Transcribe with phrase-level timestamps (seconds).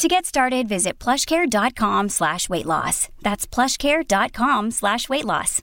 [0.00, 3.10] To get started, visit plushcare.com slash weight loss.
[3.20, 5.60] That's plushcare.com slash weight loss.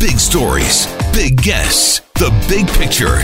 [0.00, 3.18] Big stories, big guests, the big picture.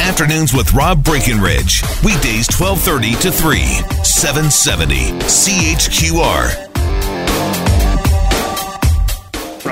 [0.00, 1.82] Afternoons with Rob Breckenridge.
[2.02, 3.60] Weekdays 1230 to 3,
[4.02, 4.96] 770
[5.28, 6.64] CHQR.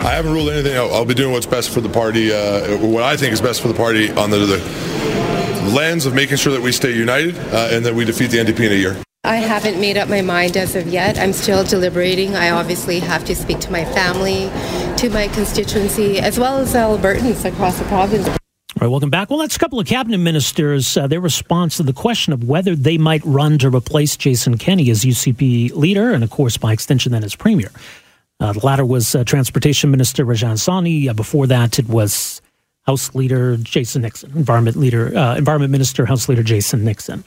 [0.05, 0.91] I haven't ruled anything out.
[0.91, 3.69] I'll be doing what's best for the party, uh, what I think is best for
[3.69, 5.16] the party on the, the
[5.75, 8.67] lens of making sure that we stay united uh, and that we defeat the NDP
[8.67, 8.97] in a year.
[9.25, 11.19] I haven't made up my mind as of yet.
[11.19, 12.37] I'm still deliberating.
[12.37, 14.51] I obviously have to speak to my family,
[14.99, 18.29] to my constituency, as well as Albertans across the province.
[18.29, 18.37] All
[18.83, 19.31] right, welcome back.
[19.31, 22.77] Well, that's a couple of cabinet ministers, uh, their response to the question of whether
[22.77, 27.11] they might run to replace Jason Kenney as UCP leader and, of course, by extension,
[27.11, 27.73] then as premier.
[28.39, 31.09] Uh, the latter was uh, Transportation Minister Rajan Sawhney.
[31.09, 32.43] Uh, before that, it was
[32.87, 37.25] House Leader Jason Nixon, Environment Leader, uh, Environment Minister, House Leader Jason Nixon.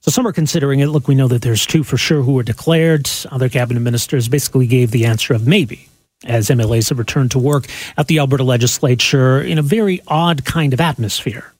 [0.00, 0.86] So some are considering it.
[0.86, 3.10] Look, we know that there's two for sure who were declared.
[3.30, 5.88] Other cabinet ministers basically gave the answer of maybe,
[6.24, 10.72] as MLAs have returned to work at the Alberta legislature in a very odd kind
[10.72, 11.52] of atmosphere.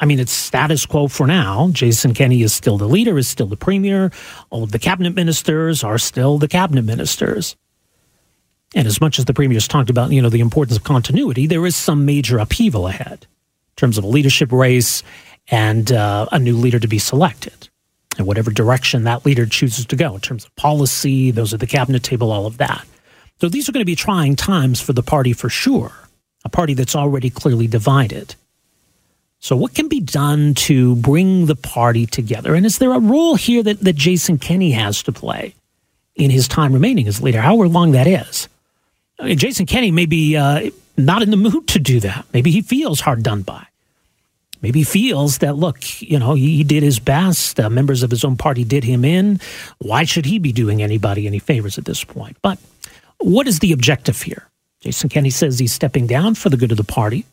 [0.00, 1.70] I mean, it's status quo for now.
[1.72, 4.12] Jason Kenney is still the leader, is still the premier.
[4.50, 7.56] All of the cabinet ministers are still the cabinet ministers.
[8.74, 11.46] And as much as the premier has talked about, you know, the importance of continuity,
[11.46, 15.02] there is some major upheaval ahead in terms of a leadership race
[15.50, 17.68] and uh, a new leader to be selected.
[18.18, 21.66] And whatever direction that leader chooses to go in terms of policy, those at the
[21.66, 22.84] cabinet table, all of that.
[23.40, 25.92] So these are going to be trying times for the party for sure,
[26.44, 28.34] a party that's already clearly divided.
[29.40, 32.56] So, what can be done to bring the party together?
[32.56, 35.54] And is there a role here that, that Jason Kenney has to play
[36.16, 38.48] in his time remaining as leader, however long that is?
[39.24, 42.24] Jason Kenney may be uh, not in the mood to do that.
[42.32, 43.66] Maybe he feels hard done by.
[44.60, 47.60] Maybe feels that, look, you know, he, did his best.
[47.60, 49.40] Uh, members of his own party did him in.
[49.78, 52.36] Why should he be doing anybody any favors at this point?
[52.42, 52.58] But
[53.18, 54.48] what is the objective here?
[54.80, 57.24] Jason Kenney says he's stepping down for the good of the party.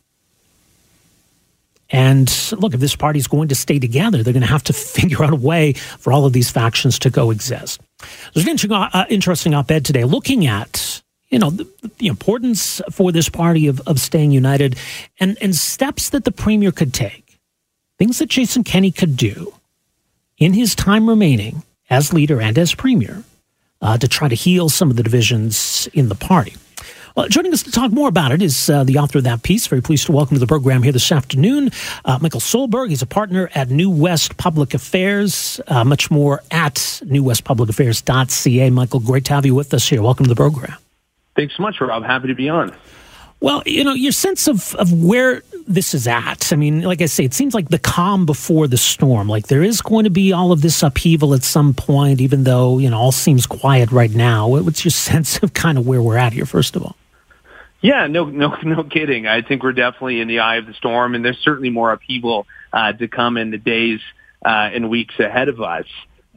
[1.90, 4.72] And look, if this party is going to stay together, they're going to have to
[4.72, 7.80] figure out a way for all of these factions to coexist.
[8.34, 8.50] There's an
[9.10, 13.66] interesting, uh, op ed today looking at you know, the, the, importance for this party
[13.66, 14.76] of, of staying united
[15.18, 17.38] and, and steps that the premier could take,
[17.98, 19.52] things that Jason Kenney could do
[20.38, 23.24] in his time remaining as leader and as premier
[23.80, 26.54] uh, to try to heal some of the divisions in the party.
[27.16, 29.66] Well, joining us to talk more about it is uh, the author of that piece.
[29.66, 31.70] Very pleased to welcome to the program here this afternoon,
[32.04, 32.90] uh, Michael Solberg.
[32.90, 38.70] He's a partner at New West Public Affairs, uh, much more at newwestpublicaffairs.ca.
[38.70, 40.02] Michael, great to have you with us here.
[40.02, 40.76] Welcome to the program.
[41.36, 42.02] Thanks so much, Rob.
[42.02, 42.74] Happy to be on.
[43.40, 46.52] Well, you know, your sense of, of where this is at.
[46.52, 49.28] I mean, like I say, it seems like the calm before the storm.
[49.28, 52.78] Like there is going to be all of this upheaval at some point, even though,
[52.78, 54.48] you know, all seems quiet right now.
[54.48, 56.96] What's your sense of kind of where we're at here, first of all?
[57.82, 59.26] Yeah, no, no, no kidding.
[59.26, 62.46] I think we're definitely in the eye of the storm, and there's certainly more upheaval
[62.72, 64.00] uh, to come in the days
[64.44, 65.86] uh, and weeks ahead of us.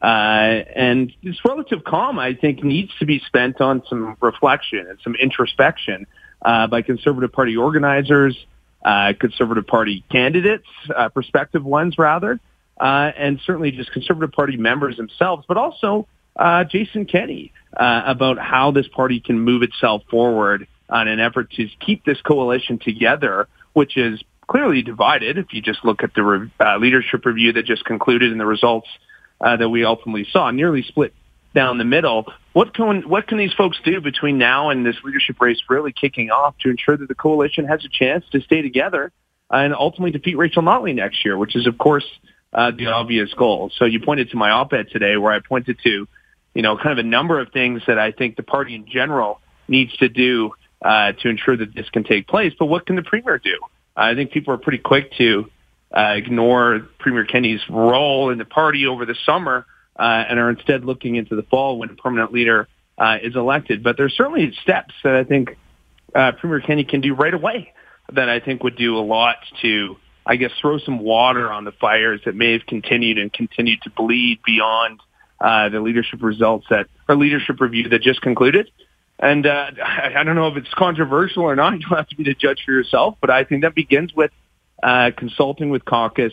[0.02, 4.98] Uh, and this relative calm, I think, needs to be spent on some reflection and
[5.04, 6.06] some introspection
[6.42, 8.36] uh, by Conservative Party organizers,
[8.84, 12.40] uh, Conservative Party candidates, uh, prospective ones rather,
[12.80, 16.06] uh, and certainly just Conservative Party members themselves, but also
[16.36, 21.68] uh, Jason Kenney about how this party can move itself forward on an effort to
[21.78, 25.38] keep this coalition together, which is clearly divided.
[25.38, 28.88] If you just look at the re- leadership review that just concluded and the results
[29.40, 31.14] uh, that we ultimately saw, nearly split
[31.54, 32.26] down the middle.
[32.52, 36.30] What can what can these folks do between now and this leadership race really kicking
[36.30, 39.12] off to ensure that the coalition has a chance to stay together
[39.50, 42.04] and ultimately defeat Rachel Notley next year, which is of course
[42.52, 43.70] uh, the obvious goal.
[43.76, 46.08] So you pointed to my op-ed today, where I pointed to
[46.54, 49.40] you know kind of a number of things that I think the party in general
[49.68, 52.52] needs to do uh, to ensure that this can take place.
[52.58, 53.58] But what can the premier do?
[53.96, 55.50] I think people are pretty quick to
[55.96, 59.66] uh, ignore Premier Kenney's role in the party over the summer
[59.98, 63.82] uh, and are instead looking into the fall when a permanent leader uh, is elected.
[63.82, 65.56] But there's certainly steps that I think
[66.14, 67.72] uh, Premier Kenney can do right away
[68.12, 69.96] that I think would do a lot to,
[70.26, 73.90] I guess, throw some water on the fires that may have continued and continued to
[73.90, 75.00] bleed beyond
[75.40, 78.70] uh, the leadership results that or leadership review that just concluded.
[79.18, 81.72] And uh, I, I don't know if it's controversial or not.
[81.80, 83.16] You'll have to be the judge for yourself.
[83.20, 84.30] But I think that begins with
[84.82, 86.32] uh, consulting with caucus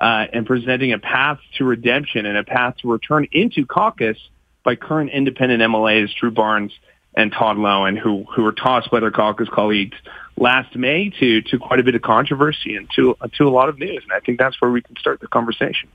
[0.00, 4.18] uh, and presenting a path to redemption and a path to return into caucus
[4.64, 6.72] by current independent MLAs Drew Barnes
[7.14, 9.96] and Todd Loewen, who who were tossed by their caucus colleagues
[10.36, 13.78] last May to to quite a bit of controversy and to to a lot of
[13.78, 14.02] news.
[14.02, 15.88] And I think that's where we can start the conversation.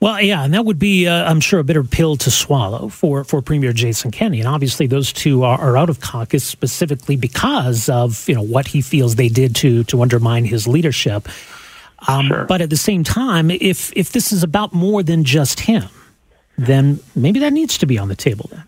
[0.00, 3.22] Well, yeah, and that would be, uh, I'm sure, a bitter pill to swallow for,
[3.22, 4.40] for Premier Jason Kenney.
[4.40, 8.66] And obviously, those two are, are, out of caucus specifically because of you know what
[8.66, 11.28] he feels they did to to undermine his leadership.
[12.08, 12.44] Um, sure.
[12.46, 15.88] But at the same time, if if this is about more than just him,
[16.56, 18.48] then maybe that needs to be on the table.
[18.50, 18.64] Then,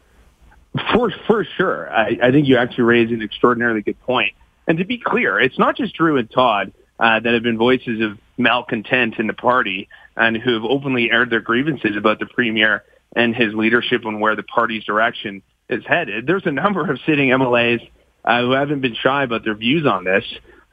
[0.93, 4.35] for for sure, I, I think you actually raised an extraordinarily good point.
[4.69, 8.03] And to be clear, it's not just Drew and Todd uh, that have been voices
[8.03, 12.85] of malcontent in the party and who have openly aired their grievances about the premier
[13.15, 16.27] and his leadership and where the party's direction is headed.
[16.27, 17.89] There's a number of sitting MLAs
[18.25, 20.25] uh, who haven't been shy about their views on this.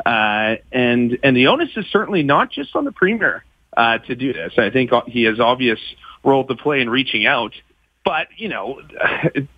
[0.06, 3.44] Uh, and and the onus is certainly not just on the premier
[3.75, 4.53] uh, to do this.
[4.57, 5.80] I think he has obvious
[6.24, 7.53] role to play in reaching out.
[8.06, 8.81] But you know,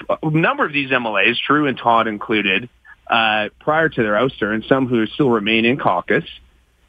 [0.09, 2.69] a number of these MLAs, Drew and Todd included,
[3.07, 6.25] uh, prior to their ouster, and some who still remain in caucus,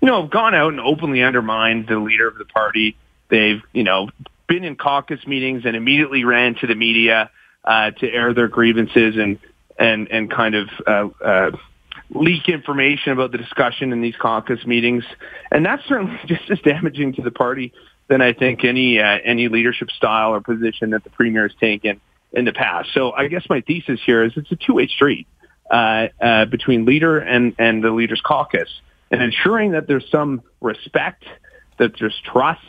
[0.03, 2.97] you know, gone out and openly undermined the leader of the party.
[3.29, 4.11] They've, you know,
[4.49, 7.31] been in caucus meetings and immediately ran to the media
[7.65, 9.39] uh, to air their grievances and
[9.79, 11.51] and and kind of uh, uh,
[12.11, 15.05] leak information about the discussion in these caucus meetings.
[15.53, 17.73] And that's certainly just as damaging to the party
[18.09, 22.01] than I think any uh, any leadership style or position that the premier has taken
[22.33, 22.89] in the past.
[22.93, 25.29] So I guess my thesis here is it's a two way street
[25.71, 28.69] uh, uh, between leader and and the leaders caucus
[29.13, 31.25] and ensuring that there's some respect,
[31.79, 32.61] that there's trust,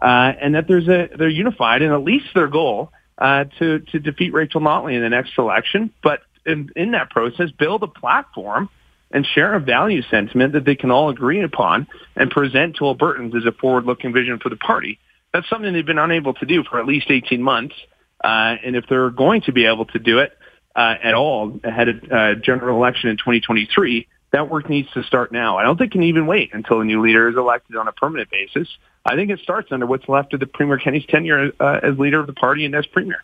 [0.00, 3.98] uh, and that there's a they're unified in at least their goal uh, to to
[3.98, 5.92] defeat Rachel Notley in the next election.
[6.02, 8.68] But in, in that process, build a platform
[9.10, 13.34] and share a value sentiment that they can all agree upon and present to Albertans
[13.34, 15.00] as a forward-looking vision for the party.
[15.32, 17.74] That's something they've been unable to do for at least 18 months.
[18.22, 20.32] Uh, and if they're going to be able to do it
[20.76, 25.32] uh, at all ahead of uh, general election in 2023, that work needs to start
[25.32, 25.58] now.
[25.58, 27.92] I don't think it can even wait until a new leader is elected on a
[27.92, 28.68] permanent basis.
[29.04, 32.20] I think it starts under what's left of the Premier Kenney's tenure uh, as leader
[32.20, 33.22] of the party and as Premier.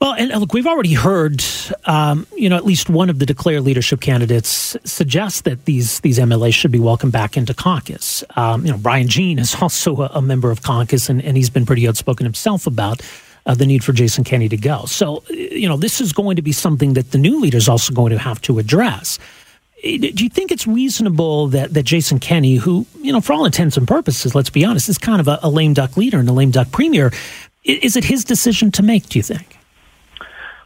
[0.00, 1.44] Well, and look, we've already heard,
[1.84, 6.18] um, you know, at least one of the declared leadership candidates suggest that these these
[6.18, 8.24] MLAs should be welcomed back into caucus.
[8.34, 11.50] Um, you know, Brian Jean is also a, a member of caucus, and, and, he's
[11.50, 13.02] been pretty outspoken himself about
[13.44, 14.86] uh, the need for Jason Kenney to go.
[14.86, 17.92] So, you know, this is going to be something that the new leader is also
[17.92, 19.18] going to have to address
[19.82, 23.76] do you think it's reasonable that, that Jason Kenney, who, you know, for all intents
[23.76, 26.32] and purposes, let's be honest, is kind of a, a lame duck leader and a
[26.32, 27.12] lame duck premier,
[27.64, 29.58] is it his decision to make, do you think?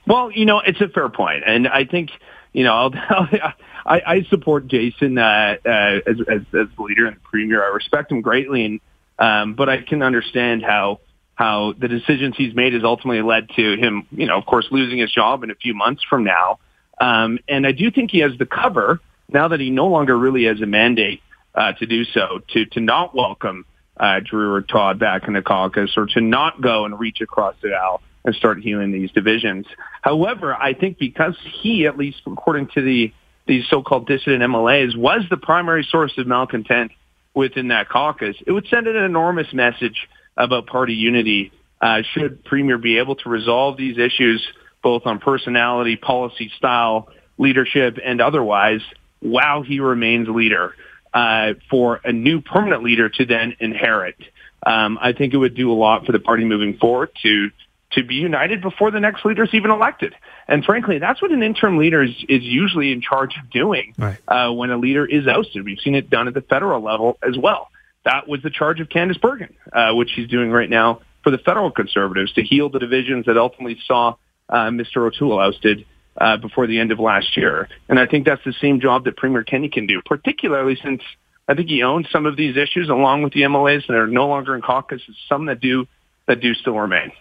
[0.06, 1.44] Well, you know, it's a fair point.
[1.46, 2.10] And I think,
[2.52, 2.90] you know,
[3.86, 7.64] I, I support Jason uh, uh, as, as, as leader and the premier.
[7.64, 8.80] I respect him greatly, and
[9.18, 11.00] um, but I can understand how
[11.34, 14.98] how the decisions he's made has ultimately led to him, you know, of course, losing
[14.98, 16.58] his job in a few months from now.
[17.04, 20.44] Um, and I do think he has the cover now that he no longer really
[20.44, 21.20] has a mandate
[21.54, 23.66] uh, to do so to to not welcome
[23.98, 27.56] uh, Drew or Todd back in the caucus or to not go and reach across
[27.62, 29.66] the aisle and start healing these divisions.
[30.00, 33.12] However, I think because he, at least according to the
[33.46, 36.90] these so-called dissident MLAs, was the primary source of malcontent
[37.34, 40.08] within that caucus, it would send an enormous message
[40.38, 41.52] about party unity.
[41.82, 44.42] Uh, should Premier be able to resolve these issues
[44.84, 48.82] both on personality, policy style, leadership, and otherwise,
[49.18, 50.74] while he remains leader
[51.12, 54.16] uh, for a new permanent leader to then inherit.
[54.64, 57.50] Um, I think it would do a lot for the party moving forward to
[57.92, 60.14] to be united before the next leader is even elected.
[60.48, 64.18] And frankly, that's what an interim leader is, is usually in charge of doing right.
[64.26, 65.64] uh, when a leader is ousted.
[65.64, 67.68] We've seen it done at the federal level as well.
[68.04, 71.38] That was the charge of Candice Bergen, uh, which she's doing right now for the
[71.38, 74.16] federal conservatives to heal the divisions that ultimately saw
[74.48, 75.06] uh, Mr.
[75.06, 75.84] O'Toole ousted
[76.16, 77.68] uh, before the end of last year.
[77.88, 81.02] And I think that's the same job that Premier Kenney can do, particularly since
[81.48, 84.28] I think he owns some of these issues along with the MLAs that are no
[84.28, 85.86] longer in caucus, some that do
[86.26, 87.12] that do still remain.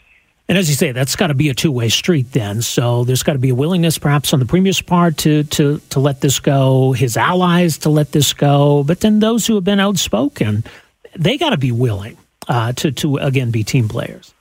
[0.48, 2.62] And as you say, that's got to be a two-way street then.
[2.62, 6.00] So there's got to be a willingness, perhaps on the premier's part, to to to
[6.00, 6.92] let this go.
[6.92, 8.84] His allies to let this go.
[8.84, 10.64] But then those who have been outspoken,
[11.16, 14.34] they got to be willing uh, to to again be team players.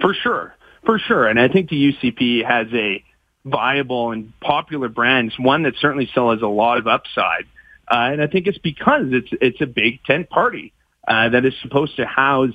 [0.00, 1.26] For sure, for sure.
[1.26, 3.04] And I think the UCP has a
[3.44, 7.44] viable and popular brand, one that certainly still has a lot of upside.
[7.90, 10.72] Uh, and I think it's because it's it's a big tent party
[11.06, 12.54] uh, that is supposed to house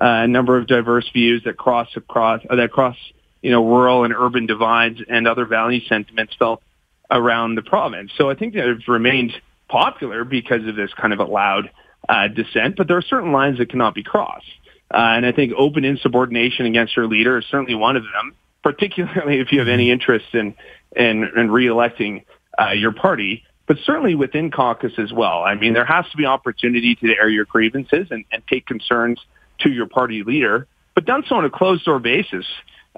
[0.00, 2.96] uh, a number of diverse views that cross across uh, that cross
[3.42, 6.62] you know, rural and urban divides and other value sentiments felt
[7.10, 8.10] around the province.
[8.16, 9.32] So I think that it's remained
[9.68, 11.70] popular because of this kind of a loud
[12.08, 14.46] uh, dissent, but there are certain lines that cannot be crossed.
[14.92, 19.40] Uh, and I think open insubordination against your leader is certainly one of them, particularly
[19.40, 20.54] if you have any interest in,
[20.96, 22.24] in, in reelecting
[22.58, 25.42] uh, your party, but certainly within caucus as well.
[25.42, 29.20] I mean, there has to be opportunity to air your grievances and, and take concerns
[29.60, 32.46] to your party leader, but done so on a closed door basis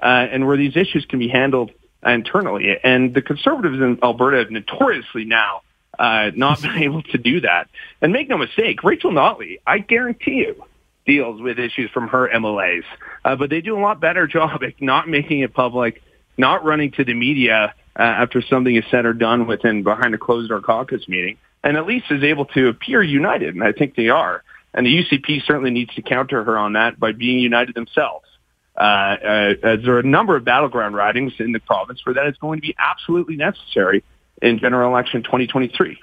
[0.01, 1.71] uh, and where these issues can be handled
[2.05, 2.77] internally.
[2.83, 5.61] And the Conservatives in Alberta have notoriously now
[5.99, 7.69] uh, not been able to do that.
[8.01, 10.63] And make no mistake, Rachel Notley, I guarantee you,
[11.11, 12.83] deals with issues from her MLAs.
[13.25, 16.01] Uh, but they do a lot better job at not making it public,
[16.37, 20.17] not running to the media uh, after something is said or done within behind a
[20.17, 23.53] closed door caucus meeting, and at least is able to appear united.
[23.55, 24.43] And I think they are.
[24.73, 28.25] And the UCP certainly needs to counter her on that by being united themselves.
[28.77, 32.37] Uh, uh, there are a number of battleground ridings in the province where that is
[32.37, 34.01] going to be absolutely necessary
[34.41, 35.99] in general election 2023.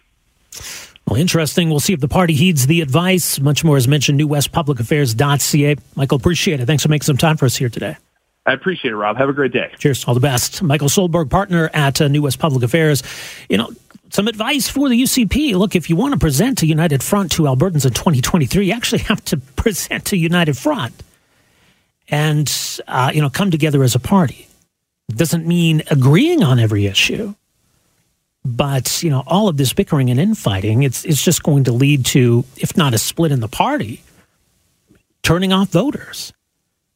[1.08, 1.70] Well, interesting.
[1.70, 3.40] We'll see if the party heeds the advice.
[3.40, 5.76] Much more is mentioned, newwestpublicaffairs.ca.
[5.96, 6.66] Michael, appreciate it.
[6.66, 7.96] Thanks for making some time for us here today.
[8.44, 9.16] I appreciate it, Rob.
[9.16, 9.72] Have a great day.
[9.78, 10.04] Cheers.
[10.04, 10.62] All the best.
[10.62, 13.02] Michael Solberg, partner at uh, New West Public Affairs.
[13.48, 13.70] You know,
[14.10, 15.54] some advice for the UCP.
[15.54, 19.02] Look, if you want to present a united front to Albertans in 2023, you actually
[19.02, 21.02] have to present a united front
[22.10, 24.46] and, uh, you know, come together as a party.
[25.08, 27.34] It doesn't mean agreeing on every issue.
[28.56, 32.06] But, you know, all of this bickering and infighting, it's, it's just going to lead
[32.06, 34.02] to, if not a split in the party,
[35.22, 36.32] turning off voters.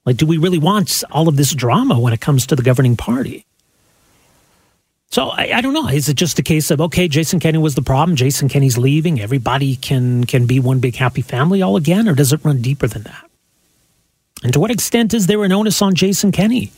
[0.06, 2.96] Like, do we really want all of this drama when it comes to the governing
[2.96, 3.44] party?
[5.10, 5.88] So I, I, don't know.
[5.88, 8.16] Is it just a case of okay, Jason Kenney was the problem?
[8.16, 9.20] Jason Kenney's leaving.
[9.20, 12.86] Everybody can can be one big happy family all again, or does it run deeper
[12.86, 13.30] than that?
[14.42, 16.72] And to what extent is there an onus on Jason Kenney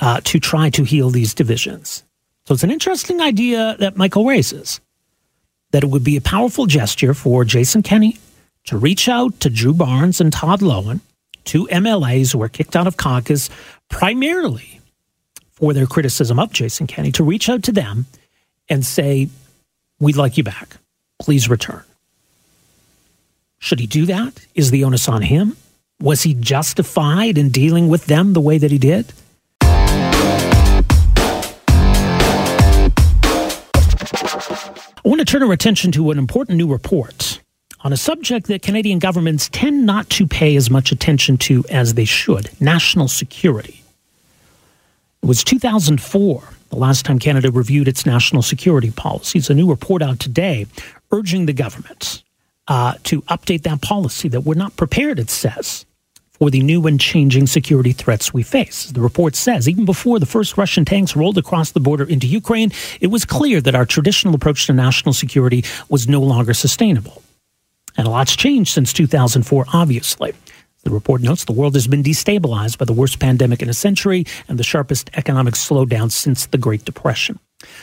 [0.00, 2.02] uh, to try to heal these divisions?
[2.46, 4.80] So it's an interesting idea that Michael raises
[5.70, 8.18] that it would be a powerful gesture for Jason Kenney
[8.64, 11.00] to reach out to Drew Barnes and Todd Loewen,
[11.44, 13.50] two MLAs who were kicked out of caucus
[13.88, 14.80] primarily
[15.52, 18.06] for their criticism of Jason Kenney, to reach out to them
[18.68, 19.28] and say,
[20.00, 20.76] We'd like you back.
[21.20, 21.82] Please return.
[23.58, 24.44] Should he do that?
[24.54, 25.56] Is the onus on him?
[26.00, 29.12] Was he justified in dealing with them the way that he did?
[35.04, 37.42] I want to turn our attention to an important new report
[37.80, 41.92] on a subject that Canadian governments tend not to pay as much attention to as
[41.92, 43.82] they should national security.
[45.22, 49.50] It was 2004, the last time Canada reviewed its national security policies.
[49.50, 50.66] A new report out today
[51.12, 52.22] urging the government
[52.66, 55.84] uh, to update that policy that we're not prepared, it says,
[56.44, 58.90] for the new and changing security threats we face.
[58.90, 62.70] The report says even before the first Russian tanks rolled across the border into Ukraine,
[63.00, 67.22] it was clear that our traditional approach to national security was no longer sustainable.
[67.96, 70.34] And a lot's changed since 2004, obviously.
[70.82, 74.26] The report notes the world has been destabilized by the worst pandemic in a century
[74.46, 77.38] and the sharpest economic slowdown since the Great Depression.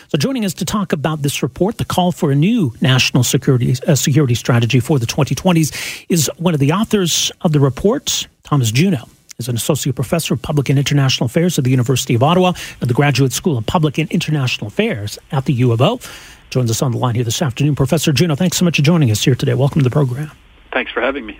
[0.09, 3.75] So, joining us to talk about this report, the call for a new national security
[3.87, 8.69] uh, security strategy for the 2020s, is one of the authors of the report, Thomas
[8.69, 9.07] Juneau.
[9.39, 12.89] Is an associate professor of public and international affairs at the University of Ottawa and
[12.89, 16.01] the Graduate School of Public and International Affairs at the U of O.
[16.49, 17.75] Joins us on the line here this afternoon.
[17.75, 19.53] Professor Juneau, thanks so much for joining us here today.
[19.53, 20.31] Welcome to the program.
[20.73, 21.39] Thanks for having me.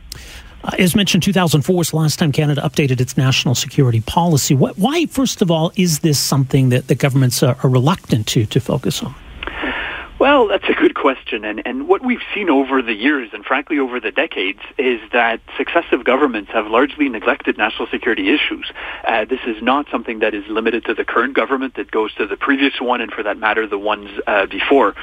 [0.63, 4.56] Uh, as mentioned, 2004 was the last time Canada updated its national security policy.
[4.56, 8.46] What, why, first of all, is this something that the governments are, are reluctant to,
[8.46, 9.13] to focus on?
[10.22, 11.44] Well, that's a good question.
[11.44, 15.42] And, and what we've seen over the years, and frankly over the decades, is that
[15.58, 18.72] successive governments have largely neglected national security issues.
[19.04, 21.74] Uh, this is not something that is limited to the current government.
[21.74, 24.94] that goes to the previous one, and for that matter, the ones uh, before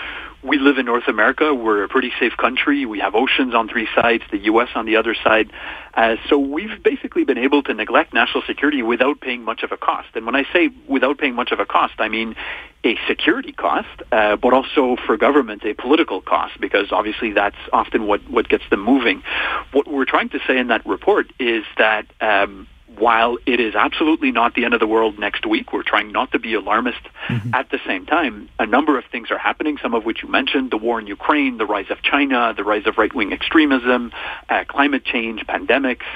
[0.42, 1.52] we live in North America.
[1.52, 2.87] We're a pretty safe country.
[2.87, 4.68] We have oceans on three sides, the U.S.
[4.75, 5.50] on the other side.
[5.95, 9.76] Uh, so we've basically been able to neglect national security without paying much of a
[9.76, 10.09] cost.
[10.14, 12.37] And when I say without paying much of a cost, I mean
[12.85, 18.07] a security cost, uh, but also for government a political cost, because obviously that's often
[18.07, 19.25] what, what gets them moving.
[19.73, 24.30] What we're trying to say in that report is that um, while it is absolutely
[24.30, 27.00] not the end of the world next week, we're trying not to be alarmist.
[27.28, 27.54] Mm-hmm.
[27.54, 30.70] At the same time, a number of things are happening, some of which you mentioned,
[30.70, 34.12] the war in Ukraine, the rise of China, the rise of right-wing extremism,
[34.48, 36.06] uh, climate change, pandemics,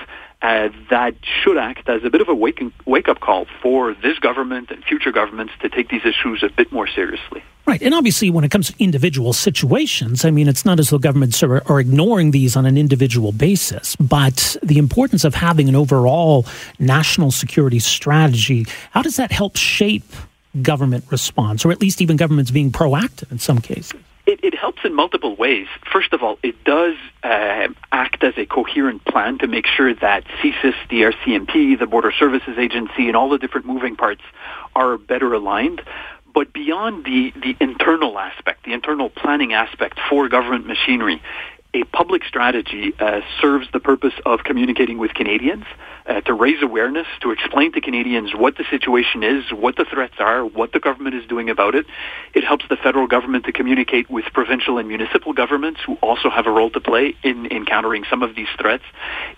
[0.42, 4.18] uh, that should act as a bit of a wake, wake up call for this
[4.18, 7.42] government and future governments to take these issues a bit more seriously.
[7.64, 7.80] Right.
[7.80, 11.44] And obviously, when it comes to individual situations, I mean, it's not as though governments
[11.44, 16.44] are, are, ignoring these on an individual basis, but the importance of having an overall
[16.80, 20.10] national security strategy, how does that help shape
[20.60, 23.94] government response, or at least even governments being proactive in some cases?
[24.24, 25.66] It, it, helps in multiple ways.
[25.92, 30.24] First of all, it does uh, act as a coherent plan to make sure that
[30.40, 34.22] CSIS, the RCMP, the Border Services Agency, and all the different moving parts
[34.76, 35.82] are better aligned.
[36.32, 41.20] But beyond the, the internal aspect, the internal planning aspect for government machinery,
[41.74, 45.64] a public strategy uh, serves the purpose of communicating with Canadians,
[46.06, 50.16] uh, to raise awareness, to explain to Canadians what the situation is, what the threats
[50.18, 51.86] are, what the government is doing about it.
[52.34, 56.46] It helps the federal government to communicate with provincial and municipal governments who also have
[56.46, 58.84] a role to play in, in countering some of these threats.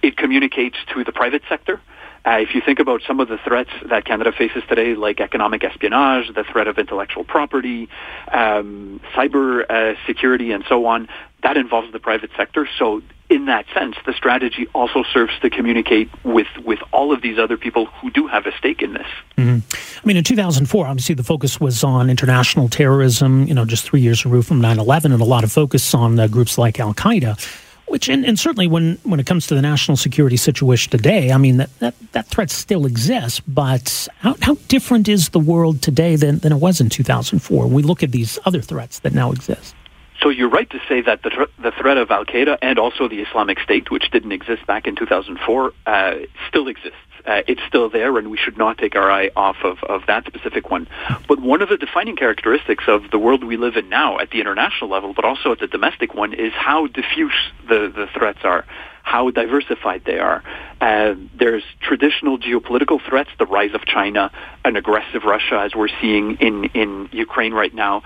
[0.03, 1.81] It communicates to the private sector.
[2.27, 5.63] Uh, if you think about some of the threats that Canada faces today, like economic
[5.63, 7.89] espionage, the threat of intellectual property,
[8.33, 11.07] um, cyber uh, security, and so on,
[11.43, 12.67] that involves the private sector.
[12.79, 17.39] So in that sense, the strategy also serves to communicate with, with all of these
[17.39, 19.07] other people who do have a stake in this.
[19.37, 19.59] Mm-hmm.
[20.03, 24.01] I mean, in 2004, obviously the focus was on international terrorism, you know, just three
[24.01, 27.63] years removed from 9-11, and a lot of focus on uh, groups like Al-Qaeda.
[27.87, 31.39] Which, and, and, certainly when, when it comes to the national security situation today, I
[31.39, 36.17] mean, that, that, that threat still exists, but how, how different is the world today
[36.17, 39.31] than, than it was in 2004 when we look at these other threats that now
[39.33, 39.75] exist?
[40.21, 43.09] So you're right to say that the, th- the threat of Al Qaeda and also
[43.09, 46.15] the Islamic State, which didn't exist back in 2004, uh,
[46.49, 46.97] still exists.
[47.27, 50.27] Uh, it's still there, and we should not take our eye off of, of that
[50.27, 50.87] specific one.
[51.27, 54.41] But one of the defining characteristics of the world we live in now at the
[54.41, 57.33] international level, but also at the domestic one, is how diffuse
[57.69, 58.65] the, the threats are
[59.05, 60.43] how diversified they are.
[60.81, 64.33] Uh, there's traditional geopolitical threats, the rise of China,
[64.65, 68.03] an aggressive Russia, as we're seeing in, in Ukraine right now.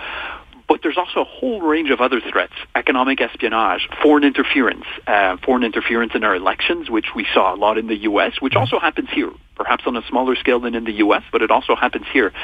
[0.68, 5.64] But there's also a whole range of other threats, economic espionage, foreign interference, uh, foreign
[5.64, 9.08] interference in our elections, which we saw a lot in the U.S., which also happens
[9.10, 12.34] here, perhaps on a smaller scale than in the U.S., but it also happens here.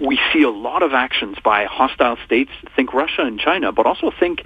[0.00, 4.10] We see a lot of actions by hostile states, think Russia and China, but also
[4.18, 4.44] think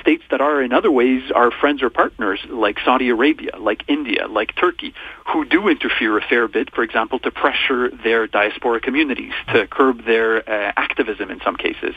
[0.00, 4.26] states that are in other ways our friends or partners, like Saudi Arabia, like India,
[4.28, 4.94] like Turkey,
[5.26, 10.04] who do interfere a fair bit, for example, to pressure their diaspora communities, to curb
[10.04, 11.94] their uh, activism in some cases.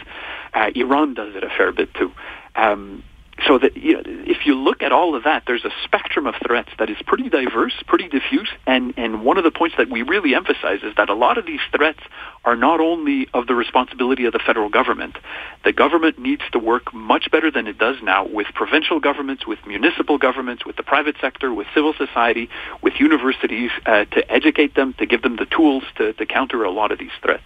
[0.54, 2.12] Uh, Iran does it a fair bit too.
[2.56, 3.04] Um,
[3.48, 6.36] so that you know, if you look at all of that, there's a spectrum of
[6.46, 10.02] threats that is pretty diverse, pretty diffuse, and and one of the points that we
[10.02, 12.00] really emphasize is that a lot of these threats
[12.46, 15.18] are not only of the responsibility of the federal government.
[15.64, 19.60] The government needs to work much better than it does now with provincial governments, with
[19.66, 22.50] municipal governments, with the private sector, with civil society,
[22.82, 26.72] with universities uh, to educate them, to give them the tools to, to counter a
[26.72, 27.44] lot of these threats.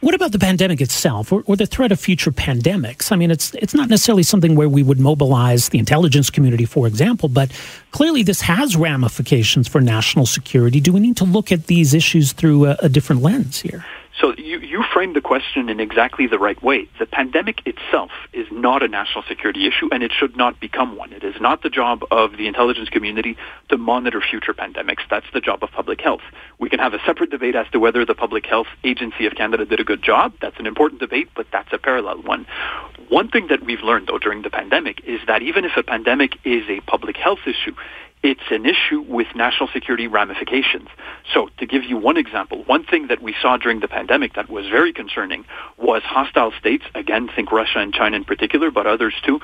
[0.00, 3.10] What about the pandemic itself, or, or, the threat of future pandemics?
[3.10, 6.86] I mean, it's it's not necessarily something where we would mobilize the intelligence community, for
[6.86, 7.50] example, but
[7.90, 10.78] clearly this has ramifications for national security.
[10.78, 13.84] Do we need to look at these issues through a, a different lens here?
[14.20, 16.88] So you, you framed the question in exactly the right way.
[16.98, 21.12] The pandemic itself is not a national security issue, and it should not become one.
[21.12, 23.36] It is not the job of the intelligence community
[23.68, 25.02] to monitor future pandemics.
[25.08, 26.22] That's the job of public health.
[26.58, 29.64] We can have a separate debate as to whether the Public Health Agency of Canada
[29.64, 30.32] did a good job.
[30.40, 32.46] That's an important debate, but that's a parallel one.
[33.08, 36.32] One thing that we've learned, though, during the pandemic is that even if a pandemic
[36.44, 37.74] is a public health issue,
[38.22, 40.88] it's an issue with national security ramifications.
[41.32, 44.48] So to give you one example, one thing that we saw during the pandemic that
[44.48, 45.44] was very concerning
[45.76, 49.40] was hostile states, again, think Russia and China in particular, but others too,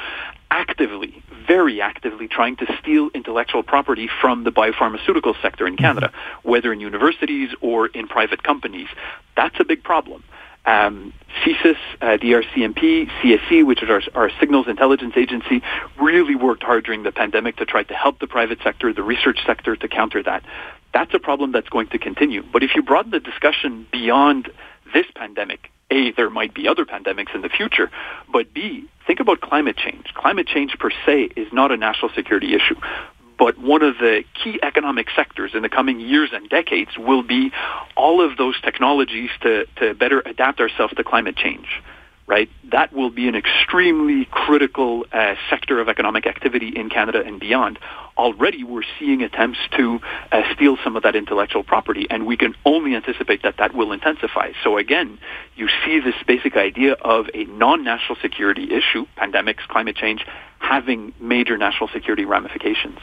[0.51, 5.85] actively, very actively trying to steal intellectual property from the biopharmaceutical sector in mm-hmm.
[5.85, 8.89] Canada, whether in universities or in private companies.
[9.37, 10.25] That's a big problem
[10.67, 15.63] um, CSIS, uh, DRCMP, CSC, which is our, our signals intelligence agency,
[16.01, 19.39] really worked hard during the pandemic to try to help the private sector, the research
[19.47, 20.45] sector to counter that.
[20.93, 22.43] That's a problem that's going to continue.
[22.43, 24.51] But if you broaden the discussion beyond
[24.93, 27.91] this pandemic, A, there might be other pandemics in the future,
[28.33, 30.07] but B, think about climate change.
[30.15, 32.77] Climate change per se is not a national security issue.
[33.39, 37.53] But one of the key economic sectors in the coming years and decades will be
[37.97, 41.83] all of those technologies to, to better adapt ourselves to climate change
[42.27, 42.49] right?
[42.71, 47.79] That will be an extremely critical uh, sector of economic activity in Canada and beyond.
[48.17, 50.01] Already we're seeing attempts to
[50.33, 53.93] uh, steal some of that intellectual property, and we can only anticipate that that will
[53.93, 54.53] intensify.
[54.63, 55.19] So again,
[55.57, 60.25] you see this basic idea of a non-national security issue, pandemics, climate change,
[60.59, 62.99] having major national security ramifications.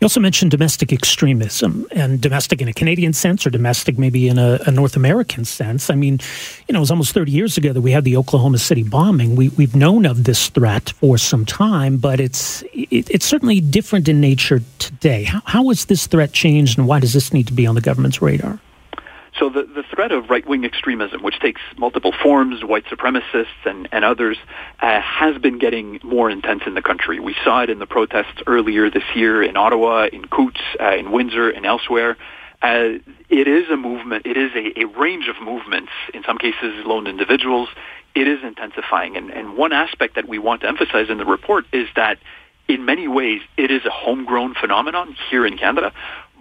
[0.00, 4.38] You also mentioned domestic extremism and domestic in a Canadian sense or domestic maybe in
[4.38, 5.90] a, a, North American sense.
[5.90, 6.20] I mean,
[6.66, 9.36] you know, it was almost 30 years ago that we had the Oklahoma City bombing.
[9.36, 14.08] We, we've known of this threat for some time, but it's, it, it's certainly different
[14.08, 15.24] in nature today.
[15.24, 17.82] How, how has this threat changed and why does this need to be on the
[17.82, 18.58] government's radar?
[19.38, 24.04] So the, the threat of right-wing extremism, which takes multiple forms, white supremacists and, and
[24.04, 24.38] others,
[24.80, 27.20] uh, has been getting more intense in the country.
[27.20, 31.12] We saw it in the protests earlier this year in Ottawa, in Coutts, uh, in
[31.12, 32.16] Windsor, and elsewhere.
[32.62, 32.98] Uh,
[33.30, 34.26] it is a movement.
[34.26, 35.92] It is a, a range of movements.
[36.12, 37.68] In some cases, lone individuals.
[38.14, 41.64] It is intensifying, and, and one aspect that we want to emphasize in the report
[41.72, 42.18] is that
[42.70, 45.92] in many ways, it is a homegrown phenomenon here in Canada,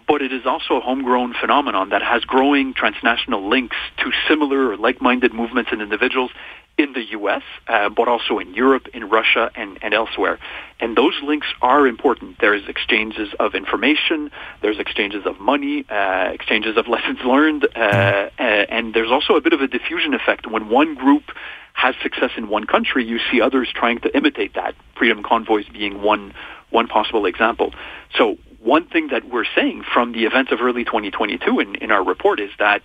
[0.09, 4.75] but it is also a homegrown phenomenon that has growing transnational links to similar or
[4.75, 6.31] like-minded movements and individuals
[6.79, 10.39] in the U.S., uh, but also in Europe, in Russia, and, and elsewhere.
[10.79, 12.37] And those links are important.
[12.39, 14.31] There's exchanges of information,
[14.63, 19.41] there's exchanges of money, uh, exchanges of lessons learned, uh, uh, and there's also a
[19.41, 20.47] bit of a diffusion effect.
[20.49, 21.25] When one group
[21.73, 24.73] has success in one country, you see others trying to imitate that.
[24.97, 26.33] Freedom convoys being one
[26.71, 27.73] one possible example.
[28.15, 32.03] So one thing that we're saying from the events of early 2022 in, in our
[32.03, 32.81] report is that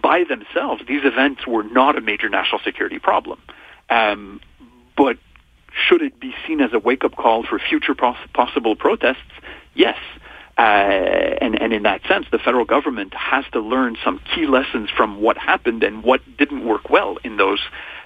[0.00, 3.40] by themselves, these events were not a major national security problem.
[3.90, 4.40] Um,
[4.96, 5.18] but
[5.74, 9.18] should it be seen as a wake-up call for future pos- possible protests?
[9.74, 9.98] Yes.
[10.56, 14.88] Uh, and, and in that sense, the federal government has to learn some key lessons
[14.88, 17.60] from what happened and what didn't work well in those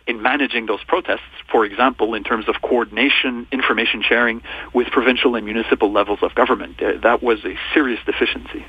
[0.08, 1.20] in managing those protests,
[1.52, 4.42] for example, in terms of coordination, information sharing
[4.72, 6.82] with provincial and municipal levels of government.
[6.82, 8.64] Uh, that was a serious deficiency.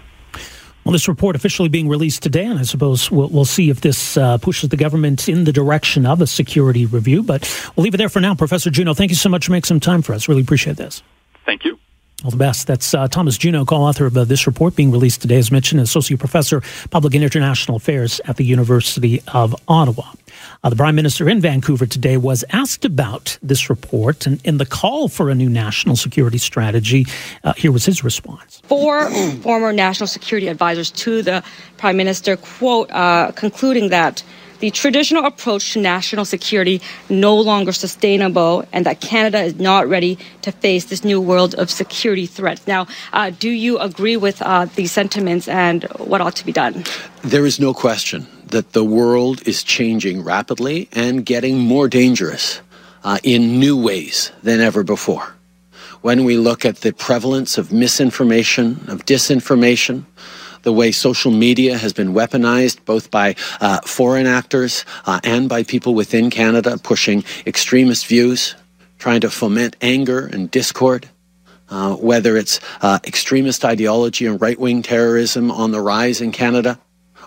[0.84, 4.18] Well, this report officially being released today, and I suppose we'll, we'll see if this
[4.18, 7.24] uh, pushes the government in the direction of a security review.
[7.24, 7.42] But
[7.76, 8.36] we'll leave it there for now.
[8.36, 10.28] Professor Juneau, thank you so much for making some time for us.
[10.28, 11.04] Really appreciate this.
[11.46, 11.80] Thank you.
[12.24, 12.68] All the best.
[12.68, 16.20] That's uh, Thomas Juneau, co-author of uh, this report being released today, as mentioned, associate
[16.20, 20.04] professor, public and international affairs at the University of Ottawa.
[20.62, 24.66] Uh, the Prime Minister in Vancouver today was asked about this report and, and the
[24.66, 27.06] call for a new national security strategy.
[27.46, 28.62] Uh, here was his response.
[28.66, 29.10] Four
[29.42, 31.44] former national security advisors to the
[31.78, 34.22] Prime Minister, quote, uh, concluding that
[34.60, 40.18] the traditional approach to national security no longer sustainable and that Canada is not ready
[40.42, 42.68] to face this new world of security threats.
[42.68, 46.84] Now, uh, do you agree with uh, these sentiments and what ought to be done?
[47.24, 52.62] There is no question that the world is changing rapidly and getting more dangerous
[53.04, 55.36] uh, in new ways than ever before.
[56.02, 60.06] When we look at the prevalence of misinformation, of disinformation,
[60.64, 65.64] the way social media has been weaponized both by uh, foreign actors uh, and by
[65.64, 68.56] people within Canada pushing extremist views,
[68.98, 71.10] trying to foment anger and discord.
[71.72, 76.80] Uh, whether it's uh, extremist ideology and right wing terrorism on the rise in Canada,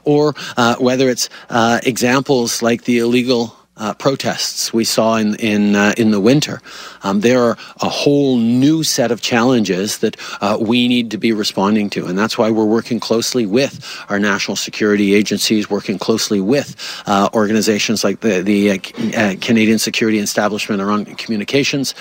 [0.04, 5.74] or uh, whether it's uh, examples like the illegal uh, protests we saw in in
[5.74, 6.60] uh, in the winter.
[7.02, 11.32] Um, there are a whole new set of challenges that uh, we need to be
[11.32, 16.40] responding to, and that's why we're working closely with our national security agencies, working closely
[16.40, 18.74] with uh, organizations like the the uh,
[19.16, 21.94] uh, Canadian Security Establishment around communications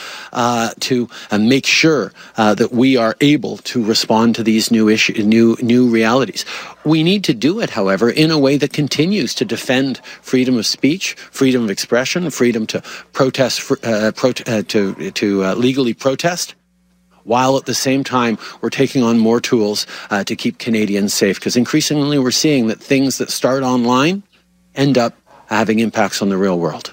[0.80, 1.08] to
[1.40, 6.46] make sure that we are able to respond to these new issue, new new realities.
[6.84, 10.66] We need to do it, however, in a way that continues to defend freedom of
[10.66, 12.82] speech, freedom of expression, freedom to
[13.14, 16.56] protest, uh, uh, to to uh, legally protest,
[17.24, 21.40] while at the same time we're taking on more tools uh, to keep Canadians safe.
[21.40, 24.24] Because increasingly we're seeing that things that start online
[24.76, 25.14] end up
[25.48, 26.92] having impacts on the real world.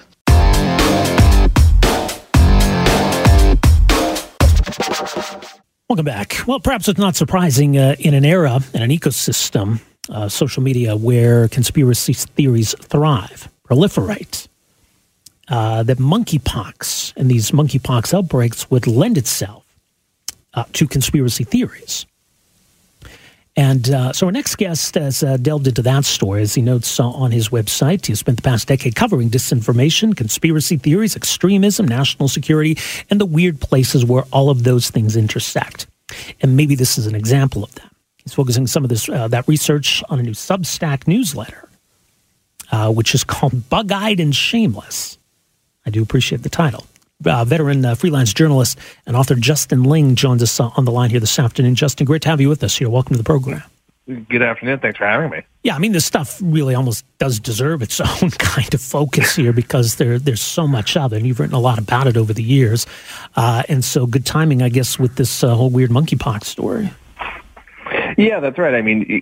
[5.89, 6.37] Welcome back.
[6.45, 10.95] Well, perhaps it's not surprising uh, in an era and an ecosystem, uh, social media,
[10.95, 14.47] where conspiracy theories thrive, proliferate,
[15.47, 19.65] uh, that monkeypox and these monkeypox outbreaks would lend itself
[20.53, 22.05] uh, to conspiracy theories.
[23.59, 26.97] And uh, so our next guest has uh, delved into that story, as he notes
[26.97, 28.05] uh, on his website.
[28.05, 32.77] He has spent the past decade covering disinformation, conspiracy theories, extremism, national security,
[33.09, 35.87] and the weird places where all of those things intersect.
[36.39, 37.91] And maybe this is an example of that.
[38.23, 41.67] He's focusing some of this uh, that research on a new Substack newsletter,
[42.71, 45.17] uh, which is called Bug-Eyed and Shameless.
[45.85, 46.85] I do appreciate the title.
[47.25, 51.09] Uh, veteran uh, freelance journalist and author Justin Ling joins us uh, on the line
[51.09, 51.75] here this afternoon.
[51.75, 52.89] Justin, great to have you with us here.
[52.89, 53.61] Welcome to the program.
[54.29, 54.79] Good afternoon.
[54.79, 55.43] Thanks for having me.
[55.63, 59.51] Yeah, I mean, this stuff really almost does deserve its own kind of focus here
[59.51, 61.17] because there there's so much of it.
[61.17, 62.87] And you've written a lot about it over the years,
[63.35, 66.89] uh, and so good timing, I guess, with this uh, whole weird monkeypox story.
[68.17, 68.75] Yeah, that's right.
[68.75, 69.21] I mean,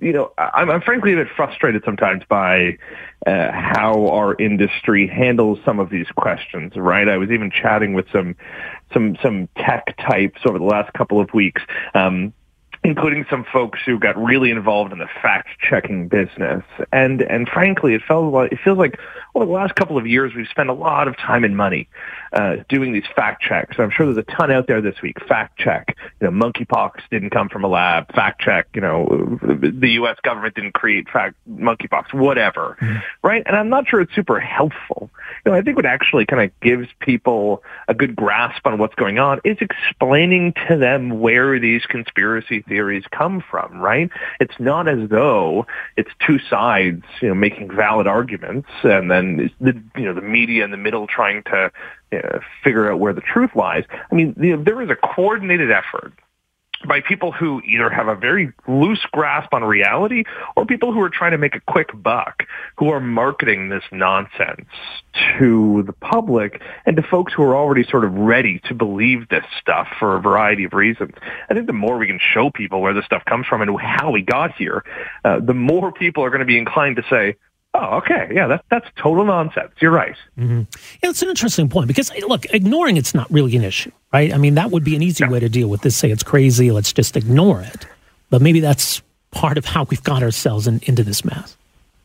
[0.00, 2.78] you know, I'm, I'm frankly a bit frustrated sometimes by
[3.26, 6.72] uh, how our industry handles some of these questions.
[6.76, 7.08] Right?
[7.08, 8.36] I was even chatting with some
[8.92, 11.62] some some tech types over the last couple of weeks.
[11.94, 12.32] Um,
[12.86, 16.62] including some folks who got really involved in the fact checking business.
[16.92, 18.98] And and frankly, it felt like it feels like
[19.34, 21.88] over the last couple of years we've spent a lot of time and money
[22.32, 23.76] uh, doing these fact checks.
[23.78, 25.16] I'm sure there's a ton out there this week.
[25.26, 28.14] Fact check, you know, monkeypox didn't come from a lab.
[28.14, 30.16] Fact check, you know, the U.S.
[30.22, 32.98] government didn't create fact monkeypox, whatever, mm-hmm.
[33.26, 33.42] right?
[33.46, 35.10] And I'm not sure it's super helpful.
[35.46, 38.96] You know, I think what actually kind of gives people a good grasp on what's
[38.96, 44.10] going on is explaining to them where these conspiracy theories come from, right?
[44.40, 49.80] It's not as though it's two sides, you know, making valid arguments and then the,
[49.94, 51.70] you know, the media in the middle trying to
[52.10, 53.84] you know, figure out where the truth lies.
[54.10, 56.12] I mean, you know, there is a coordinated effort
[56.86, 60.24] by people who either have a very loose grasp on reality
[60.56, 62.42] or people who are trying to make a quick buck,
[62.76, 64.66] who are marketing this nonsense
[65.38, 69.44] to the public and to folks who are already sort of ready to believe this
[69.60, 71.12] stuff for a variety of reasons.
[71.48, 74.10] I think the more we can show people where this stuff comes from and how
[74.10, 74.84] we got here,
[75.24, 77.36] uh, the more people are going to be inclined to say,
[77.78, 78.30] Oh, okay.
[78.32, 79.72] Yeah, that, that's total nonsense.
[79.80, 80.16] You're right.
[80.38, 80.60] Mm-hmm.
[81.02, 84.32] Yeah, it's an interesting point because, look, ignoring it's not really an issue, right?
[84.32, 85.30] I mean, that would be an easy yeah.
[85.30, 85.94] way to deal with this.
[85.94, 87.86] Say it's crazy, let's just ignore it.
[88.30, 91.56] But maybe that's part of how we've got ourselves in, into this mess.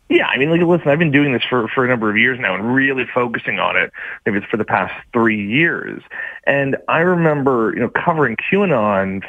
[0.10, 2.38] Yeah, I mean, like, listen, I've been doing this for, for a number of years
[2.38, 3.94] now and really focusing on it,
[4.26, 6.04] maybe it's for the past three years.
[6.46, 9.24] And I remember, you know, covering QAnon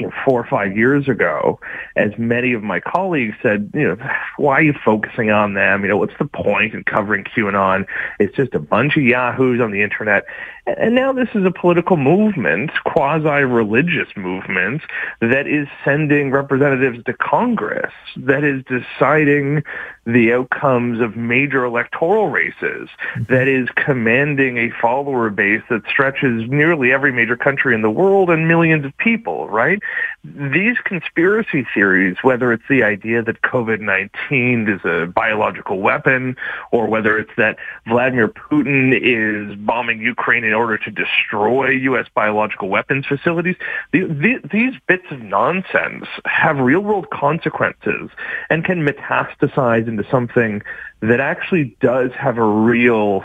[0.00, 1.60] you know, four or five years ago,
[1.96, 3.96] as many of my colleagues said, you know,
[4.36, 5.82] why are you focusing on them?
[5.82, 7.86] You know, what's the point in covering QAnon?
[8.18, 10.24] It's just a bunch of yahoos on the internet.
[10.66, 14.82] And now this is a political movement, quasi-religious movement,
[15.20, 19.62] that is sending representatives to Congress, that is deciding
[20.06, 22.88] the outcomes of major electoral races,
[23.28, 28.28] that is commanding a follower base that stretches nearly every major country in the world
[28.28, 29.80] and millions of people, right?
[30.24, 36.36] These conspiracy theories, whether it's the idea that COVID-19 is a biological weapon,
[36.72, 42.06] or whether it's that Vladimir Putin is bombing Ukraine in order to destroy U.S.
[42.14, 43.56] biological weapons facilities,
[43.92, 48.10] these bits of nonsense have real-world consequences
[48.50, 50.62] and can metastasize into something
[51.00, 53.24] that actually does have a real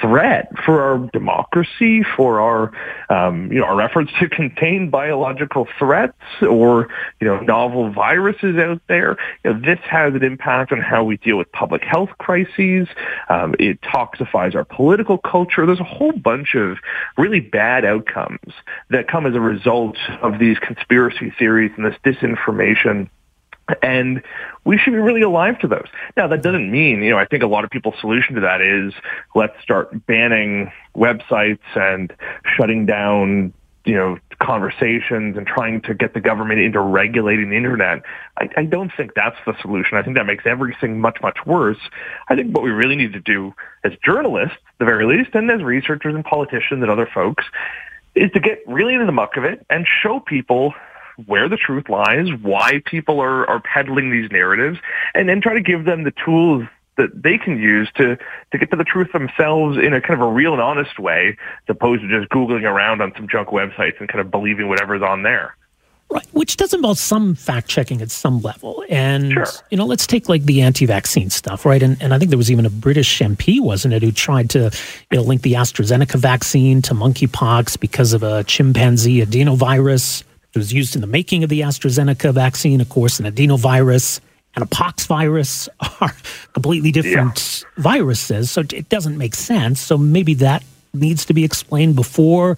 [0.00, 2.72] threat for our democracy, for our
[3.10, 6.88] um, you know our efforts to contain biological threats or
[7.20, 9.16] you know novel viruses out there.
[9.44, 12.88] You know, this has an impact on how we deal with public health crises.
[13.28, 15.66] Um, it toxifies our political culture.
[15.66, 16.78] There's a whole bunch of
[17.16, 18.52] really bad outcomes
[18.90, 23.08] that come as a result of these conspiracy theories and this disinformation
[23.82, 24.22] and
[24.64, 25.86] we should be really alive to those.
[26.16, 28.60] Now, that doesn't mean, you know, I think a lot of people's solution to that
[28.60, 28.92] is
[29.34, 32.12] let's start banning websites and
[32.56, 33.52] shutting down,
[33.84, 38.02] you know, conversations and trying to get the government into regulating the internet.
[38.38, 39.98] I, I don't think that's the solution.
[39.98, 41.80] I think that makes everything much, much worse.
[42.28, 43.54] I think what we really need to do
[43.84, 47.44] as journalists, the very least, and as researchers and politicians and other folks,
[48.14, 50.74] is to get really into the muck of it and show people
[51.26, 54.78] where the truth lies, why people are, are peddling these narratives,
[55.14, 56.64] and then try to give them the tools
[56.96, 58.16] that they can use to,
[58.50, 61.36] to get to the truth themselves in a kind of a real and honest way,
[61.68, 65.02] as opposed to just Googling around on some junk websites and kind of believing whatever's
[65.02, 65.54] on there.
[66.10, 68.82] Right, which does involve some fact checking at some level.
[68.88, 69.46] And, sure.
[69.70, 71.82] you know, let's take like the anti vaccine stuff, right?
[71.82, 74.70] And, and I think there was even a British MP, wasn't it, who tried to,
[75.10, 80.24] you know, link the AstraZeneca vaccine to monkeypox because of a chimpanzee adenovirus.
[80.54, 82.80] It was used in the making of the AstraZeneca vaccine.
[82.80, 84.20] Of course, an adenovirus
[84.54, 85.68] and a pox virus
[86.00, 86.14] are
[86.52, 87.82] completely different yeah.
[87.82, 88.50] viruses.
[88.50, 89.80] So it doesn't make sense.
[89.80, 92.56] So maybe that needs to be explained before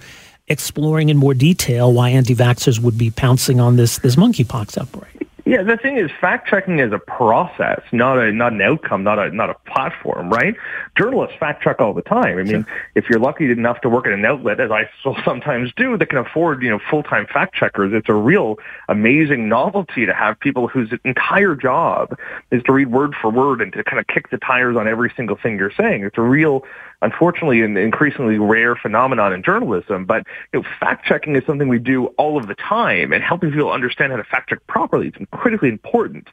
[0.48, 5.19] exploring in more detail why anti vaxxers would be pouncing on this, this monkeypox outbreak.
[5.50, 9.18] Yeah, the thing is, fact checking is a process, not a not an outcome, not
[9.18, 10.54] a not a platform, right?
[10.96, 12.38] Journalists fact check all the time.
[12.38, 12.66] I mean, sure.
[12.94, 16.06] if you're lucky enough to work at an outlet, as I still sometimes do, that
[16.06, 20.38] can afford you know full time fact checkers, it's a real amazing novelty to have
[20.38, 22.16] people whose entire job
[22.52, 25.12] is to read word for word and to kind of kick the tires on every
[25.16, 26.04] single thing you're saying.
[26.04, 26.64] It's a real
[27.02, 30.04] unfortunately an increasingly rare phenomenon in journalism.
[30.04, 33.50] But you know, fact checking is something we do all of the time, and helping
[33.50, 36.28] people understand how to fact check properly is critically important.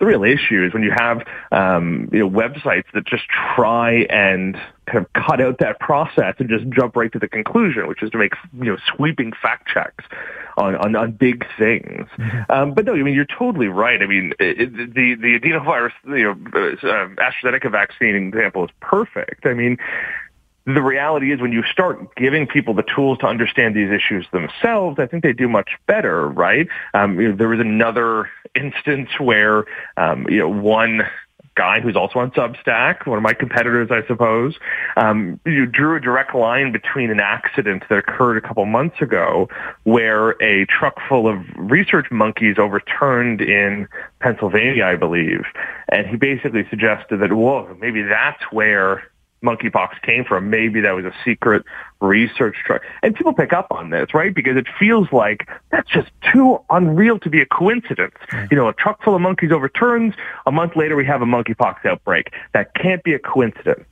[0.00, 4.56] The real issue is when you have um, you know websites that just try and
[4.86, 8.10] kind of cut out that process and just jump right to the conclusion, which is
[8.10, 10.04] to make you know sweeping fact checks
[10.56, 12.08] on on, on big things.
[12.18, 12.50] Mm-hmm.
[12.50, 14.02] Um, but no, I mean you're totally right.
[14.02, 19.44] I mean it, the the adenovirus, you know, uh, AstraZeneca vaccine example is perfect.
[19.44, 19.76] I mean
[20.76, 24.98] the reality is when you start giving people the tools to understand these issues themselves,
[24.98, 26.68] I think they do much better, right?
[26.94, 29.64] Um, you know, there was another instance where,
[29.96, 31.02] um, you know, one
[31.56, 34.54] guy who's also on Substack, one of my competitors, I suppose,
[34.96, 39.48] um, you drew a direct line between an accident that occurred a couple months ago
[39.84, 43.88] where a truck full of research monkeys overturned in
[44.20, 45.44] Pennsylvania, I believe.
[45.88, 49.02] And he basically suggested that, whoa, maybe that's where
[49.42, 50.50] monkeypox came from.
[50.50, 51.64] Maybe that was a secret
[52.00, 52.80] research trial.
[53.02, 54.34] And people pick up on this, right?
[54.34, 58.14] Because it feels like that's just too unreal to be a coincidence.
[58.50, 60.14] You know, a truck full of monkeys overturns.
[60.46, 62.32] A month later, we have a monkeypox outbreak.
[62.52, 63.84] That can't be a coincidence.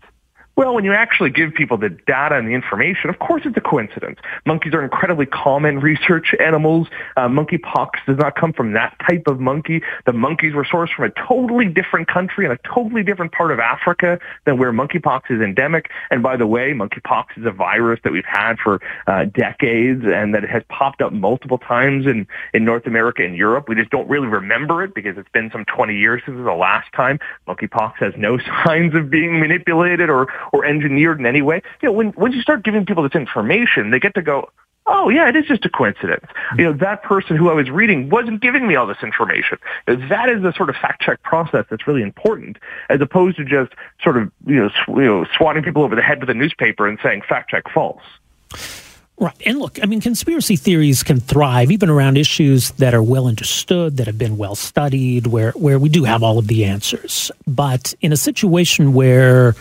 [0.59, 3.61] Well, when you actually give people the data and the information, of course it's a
[3.61, 4.19] coincidence.
[4.45, 6.89] Monkeys are incredibly common research animals.
[7.17, 9.83] Uh, monkeypox does not come from that type of monkey.
[10.05, 13.61] The monkeys were sourced from a totally different country and a totally different part of
[13.61, 15.93] Africa than where monkeypox is endemic.
[16.11, 20.35] And by the way, monkeypox is a virus that we've had for uh, decades and
[20.35, 23.69] that has popped up multiple times in, in North America and Europe.
[23.69, 26.93] We just don't really remember it because it's been some 20 years since the last
[26.95, 27.21] time.
[27.47, 31.63] Monkeypox has no signs of being manipulated or or engineered in any way.
[31.83, 34.51] You know, when once you start giving people this information, they get to go,
[34.89, 36.25] oh yeah, it is just a coincidence.
[36.57, 39.59] You know, that person who I was reading wasn't giving me all this information.
[39.87, 42.59] That is the sort of fact check process that's really important,
[42.89, 46.03] as opposed to just sort of you know, sw- you know swatting people over the
[46.03, 48.03] head with a newspaper and saying fact check false.
[49.21, 49.35] Right.
[49.45, 53.97] And look, I mean, conspiracy theories can thrive even around issues that are well understood,
[53.97, 57.33] that have been well studied, where, where we do have all of the answers.
[57.45, 59.57] But in a situation where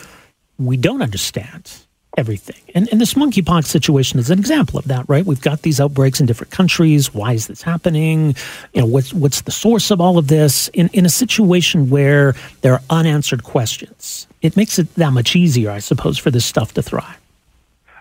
[0.58, 1.70] we don't understand
[2.16, 2.60] everything.
[2.74, 5.24] And, and this monkeypox situation is an example of that, right?
[5.24, 7.14] We've got these outbreaks in different countries.
[7.14, 8.34] Why is this happening?
[8.74, 10.68] You know, what's what's the source of all of this?
[10.68, 15.70] In in a situation where there are unanswered questions, it makes it that much easier,
[15.70, 17.18] I suppose, for this stuff to thrive.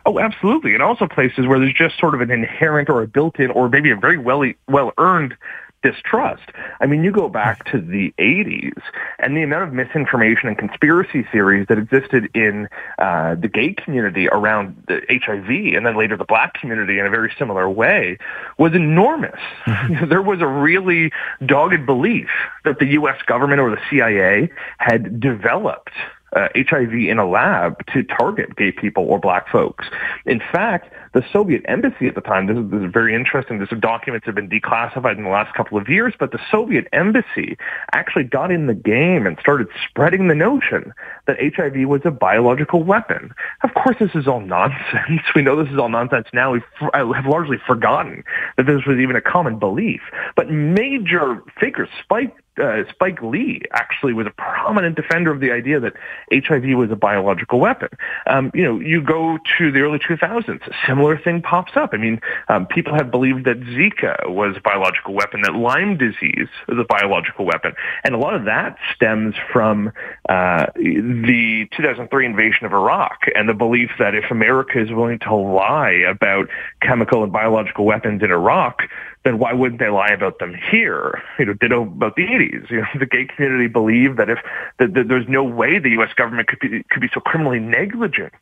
[0.08, 0.74] Oh, absolutely.
[0.74, 3.92] And also places where there's just sort of an inherent or a built-in or maybe
[3.92, 5.36] a very well well earned
[5.84, 6.44] distrust.
[6.80, 8.82] I mean, you go back to the 80s
[9.20, 14.28] and the amount of misinformation and conspiracy theories that existed in uh, the gay community
[14.28, 18.18] around the HIV and then later the black community in a very similar way
[18.58, 19.40] was enormous.
[19.66, 20.06] Mm-hmm.
[20.10, 21.12] there was a really
[21.46, 22.30] dogged belief
[22.64, 23.22] that the U.S.
[23.26, 25.92] government or the CIA had developed
[26.38, 29.88] uh, HIV in a lab to target gay people or black folks.
[30.26, 33.70] In fact, the Soviet embassy at the time, this is, this is very interesting, these
[33.80, 37.58] documents have been declassified in the last couple of years, but the Soviet embassy
[37.94, 40.94] actually got in the game and started spreading the notion
[41.26, 43.34] that HIV was a biological weapon.
[43.64, 45.22] Of course, this is all nonsense.
[45.36, 46.52] We know this is all nonsense now.
[46.54, 46.62] We
[46.94, 48.24] have largely forgotten
[48.58, 50.02] that this was even a common belief.
[50.36, 55.80] But major figures, Spike uh, Spike Lee actually was a prominent defender of the idea
[55.80, 55.94] that
[56.32, 57.90] HIV was a biological weapon.
[58.28, 61.92] Um, you know, you go to the early 2000s, a similar thing pops up.
[61.94, 66.48] I mean, um, people have believed that Zika was a biological weapon, that Lyme disease
[66.68, 69.92] was a biological weapon, and a lot of that stems from
[70.30, 75.36] uh, the 2003 invasion of Iraq and the belief that if America is willing to
[75.36, 76.50] lie about
[76.82, 78.82] chemical and biological weapons in Iraq,
[79.28, 81.22] then why wouldn't they lie about them here?
[81.38, 82.72] You know, ditto about the 80s.
[82.72, 84.40] You know, the gay community believed that if
[84.80, 86.14] that, that there's no way the U.S.
[86.16, 88.34] government could be could be so criminally negligent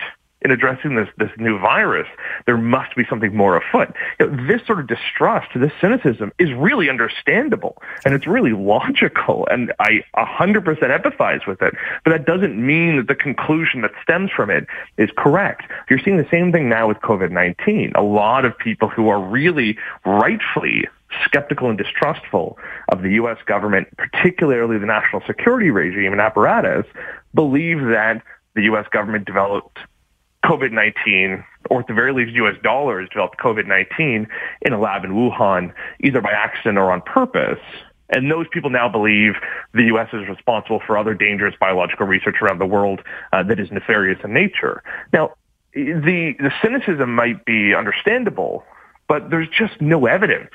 [0.45, 2.07] in addressing this this new virus,
[2.45, 3.89] there must be something more afoot.
[4.19, 9.47] You know, this sort of distrust, this cynicism, is really understandable and it's really logical,
[9.49, 11.73] and I 100% empathize with it.
[12.03, 15.63] But that doesn't mean that the conclusion that stems from it is correct.
[15.89, 17.95] You're seeing the same thing now with COVID-19.
[17.95, 20.87] A lot of people who are really rightfully
[21.23, 23.37] skeptical and distrustful of the U.S.
[23.47, 26.85] government, particularly the national security regime and apparatus,
[27.33, 28.21] believe that
[28.53, 28.85] the U.S.
[28.91, 29.79] government developed
[30.45, 32.55] COVID-19, or at the very least U.S.
[32.63, 34.27] dollars developed COVID-19
[34.61, 37.59] in a lab in Wuhan, either by accident or on purpose.
[38.09, 39.33] And those people now believe
[39.73, 40.09] the U.S.
[40.13, 43.01] is responsible for other dangerous biological research around the world
[43.33, 44.83] uh, that is nefarious in nature.
[45.11, 45.33] Now,
[45.73, 48.63] the, the cynicism might be understandable,
[49.07, 50.51] but there's just no evidence,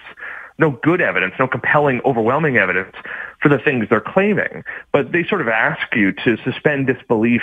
[0.58, 2.94] no good evidence, no compelling, overwhelming evidence
[3.42, 4.62] for the things they're claiming.
[4.92, 7.42] But they sort of ask you to suspend disbelief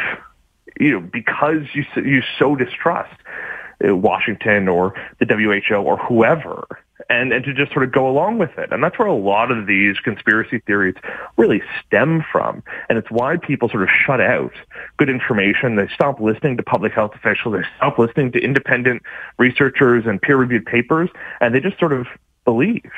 [0.79, 3.13] you know, because you you so distrust
[3.85, 6.65] uh, Washington or the WHO or whoever,
[7.09, 8.71] and, and to just sort of go along with it.
[8.71, 10.95] And that's where a lot of these conspiracy theories
[11.37, 12.63] really stem from.
[12.89, 14.53] And it's why people sort of shut out
[14.97, 15.75] good information.
[15.75, 17.55] They stop listening to public health officials.
[17.55, 19.03] They stop listening to independent
[19.37, 21.09] researchers and peer-reviewed papers,
[21.39, 22.07] and they just sort of
[22.45, 22.91] believe.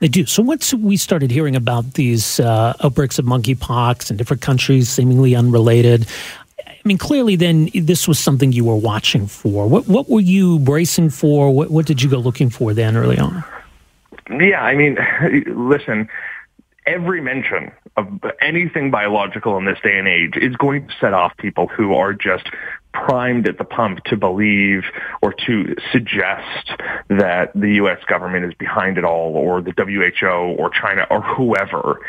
[0.00, 0.26] They do.
[0.26, 5.34] So once we started hearing about these uh, outbreaks of monkeypox in different countries, seemingly
[5.34, 6.06] unrelated,
[6.88, 9.68] I mean, clearly, then this was something you were watching for.
[9.68, 11.54] What what were you bracing for?
[11.54, 13.44] What what did you go looking for then early on?
[14.30, 14.96] Yeah, I mean,
[15.68, 16.08] listen,
[16.86, 18.06] every mention of
[18.40, 22.14] anything biological in this day and age is going to set off people who are
[22.14, 22.48] just
[22.94, 24.84] primed at the pump to believe
[25.20, 26.72] or to suggest
[27.08, 28.02] that the U.S.
[28.06, 32.00] government is behind it all or the WHO or China or whoever.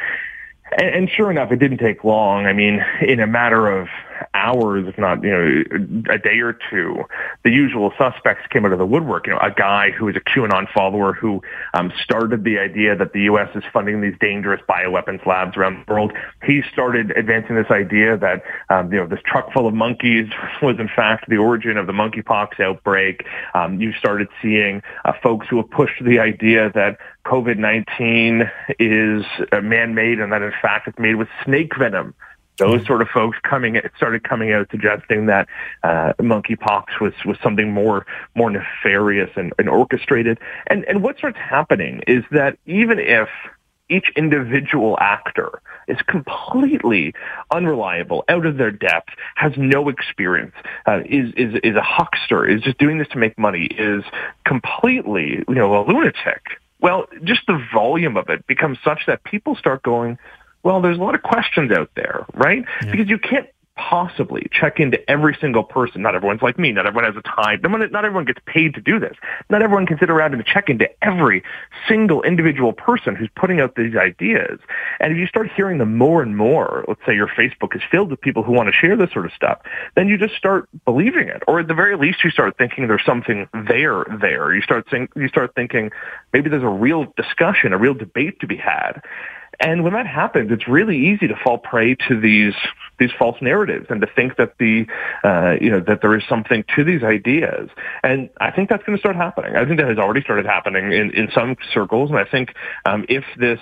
[0.72, 2.46] And, and sure enough, it didn't take long.
[2.46, 3.90] I mean, in a matter of
[4.34, 7.04] hours, if not, you know, a day or two,
[7.44, 9.28] the usual suspects came out of the woodwork.
[9.28, 11.42] You know, a guy who is a QAnon follower who
[11.74, 13.50] um, started the idea that the U.S.
[13.56, 16.14] is funding these dangerous bioweapons labs around the world.
[16.44, 20.28] He started advancing this idea that, um, you know, this truck full of monkeys
[20.62, 23.26] was in fact the origin of the monkeypox outbreak.
[23.54, 28.50] Um, you started seeing uh, folks who have pushed the idea that COVID-19
[28.80, 32.16] is uh, man-made and that in fact it's made with snake venom
[32.60, 35.48] those sort of folks coming started coming out suggesting that
[35.84, 38.06] uh, monkeypox was was something more
[38.36, 40.40] more nefarious and, and orchestrated.
[40.68, 43.30] And and what starts happening is that even if
[43.90, 47.14] each individual actor is completely
[47.52, 50.54] unreliable, out of their depth, has no experience,
[50.86, 54.04] uh, is, is, is a huckster, is just doing this to make money, is
[54.46, 56.44] completely, you know, a lunatic.
[56.80, 60.18] Well, just the volume of it becomes such that people start going,
[60.64, 62.64] well, there's a lot of questions out there, right?
[62.84, 62.92] Yeah.
[62.92, 63.48] Because you can't
[63.80, 66.02] possibly check into every single person.
[66.02, 66.74] Not everyone's like me.
[66.74, 67.62] Not everyone has the time.
[67.64, 69.16] Not everyone gets paid to do this.
[69.50, 71.44] Not everyone can sit around and check into every
[71.88, 74.60] single individual person who's putting out these ideas.
[75.00, 78.12] And if you start hearing them more and more, let's say your Facebook is filled
[78.12, 79.60] with people who want to share this sort of stuff,
[79.96, 81.42] then you just start believing it.
[81.48, 84.54] Or at the very least, you start thinking there's something there there.
[84.54, 85.92] You start think, you start thinking
[86.34, 89.02] maybe there's a real discussion, a real debate to be had.
[89.60, 92.54] And when that happens, it's really easy to fall prey to these
[93.00, 94.86] these false narratives and to think that the
[95.24, 97.70] uh, you know that there is something to these ideas.
[98.04, 99.56] And I think that's going to start happening.
[99.56, 102.10] I think that has already started happening in, in some circles.
[102.10, 102.54] And I think
[102.86, 103.60] um, if this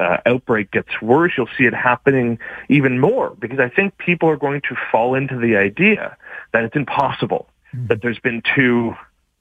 [0.00, 4.36] uh, outbreak gets worse, you'll see it happening even more because I think people are
[4.36, 6.16] going to fall into the idea
[6.52, 7.88] that it's impossible mm-hmm.
[7.88, 8.94] that there's been two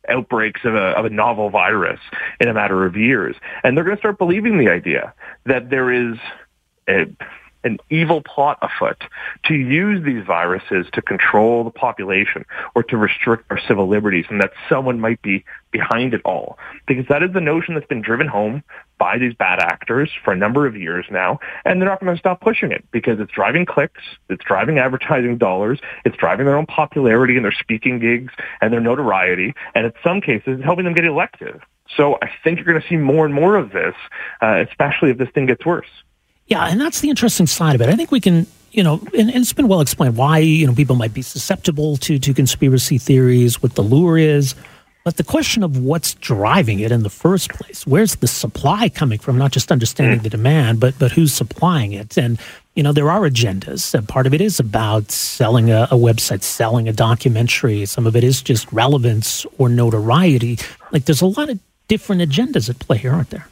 [0.10, 2.00] outbreaks of a, of a novel virus
[2.40, 3.36] in a matter of years.
[3.64, 5.14] And they're going to start believing the idea
[5.46, 6.18] that there is
[6.88, 7.06] a,
[7.64, 9.04] an evil plot afoot
[9.46, 12.46] to use these viruses to control the population
[12.76, 16.58] or to restrict our civil liberties and that someone might be behind it all.
[16.86, 18.64] Because that is the notion that's been driven home
[18.98, 22.20] by these bad actors for a number of years now, and they're not going to
[22.20, 26.66] stop pushing it because it's driving clicks, it's driving advertising dollars, it's driving their own
[26.66, 30.94] popularity and their speaking gigs and their notoriety, and in some cases, it's helping them
[30.94, 31.62] get elected.
[31.96, 33.94] So I think you're going to see more and more of this,
[34.42, 35.88] uh, especially if this thing gets worse.
[36.48, 37.90] Yeah, and that's the interesting side of it.
[37.90, 40.74] I think we can, you know, and, and, it's been well explained why you know
[40.74, 44.54] people might be susceptible to to conspiracy theories, what the lure is,
[45.06, 49.20] but the question of what's driving it in the first place, where's the supply coming
[49.20, 49.38] from?
[49.38, 52.40] Not just understanding the demand, but but who's supplying it, and
[52.74, 53.94] you know there are agendas.
[53.94, 57.86] And part of it is about selling a, a website, selling a documentary.
[57.86, 60.58] Some of it is just relevance or notoriety.
[60.92, 63.48] Like there's a lot of different agendas at play here, aren't there?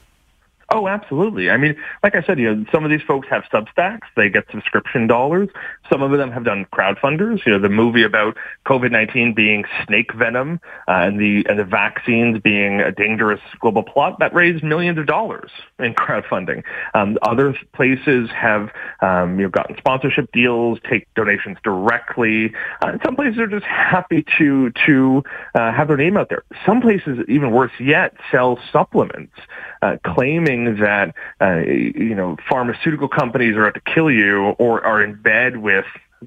[0.73, 1.51] Oh, absolutely.
[1.51, 4.07] I mean, like I said, you know, some of these folks have Substacks.
[4.15, 5.49] They get subscription dollars.
[5.91, 7.45] Some of them have done crowdfunders.
[7.45, 12.39] You know, the movie about COVID-19 being snake venom uh, and the and the vaccines
[12.39, 16.63] being a dangerous global plot that raised millions of dollars in crowdfunding.
[16.93, 18.69] Um, other places have
[19.01, 22.53] um, you know gotten sponsorship deals, take donations directly.
[22.81, 25.23] Uh, and some places are just happy to to
[25.55, 26.43] uh, have their name out there.
[26.65, 29.33] Some places, even worse yet, sell supplements,
[29.81, 35.03] uh, claiming that uh, you know pharmaceutical companies are out to kill you or are
[35.03, 35.72] in bed with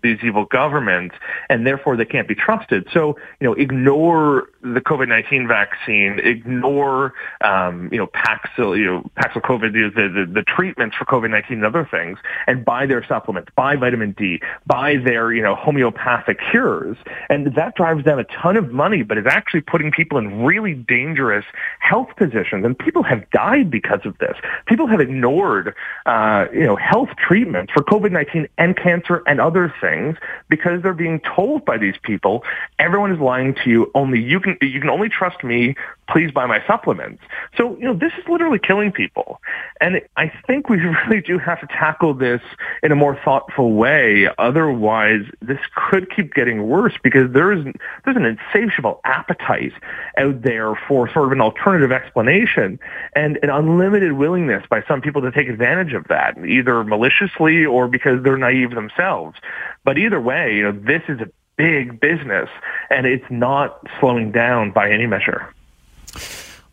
[0.02, 1.14] these evil governments
[1.48, 2.86] and therefore they can't be trusted.
[2.92, 9.72] So, you know, ignore the COVID-19 vaccine, ignore, um, you know, Paxil, you know, Paxlovid,
[9.72, 14.12] the, the, the treatments for COVID-19 and other things, and buy their supplements, buy vitamin
[14.12, 16.96] D, buy their, you know, homeopathic cures.
[17.28, 20.74] And that drives them a ton of money, but is actually putting people in really
[20.74, 21.44] dangerous
[21.78, 22.64] health positions.
[22.64, 24.36] And people have died because of this.
[24.66, 25.74] People have ignored,
[26.06, 30.16] uh, you know, health treatments for COVID-19 and cancer and other things
[30.48, 32.42] because they're being told by these people,
[32.78, 33.90] everyone is lying to you.
[33.94, 35.74] Only you can, you can only trust me.
[36.08, 37.22] Please buy my supplements.
[37.56, 39.40] So, you know, this is literally killing people.
[39.80, 40.76] And I think we
[41.08, 42.40] really do have to tackle this
[42.82, 44.28] in a more thoughtful way.
[44.38, 47.64] Otherwise, this could keep getting worse because there is,
[48.04, 49.72] there's an insatiable appetite
[50.16, 52.78] out there for sort of an alternative explanation
[53.14, 57.88] and an unlimited willingness by some people to take advantage of that, either maliciously or
[57.88, 59.36] because they're naive themselves.
[59.84, 62.48] But either way, you know, this is a big business
[62.90, 65.48] and it's not slowing down by any measure.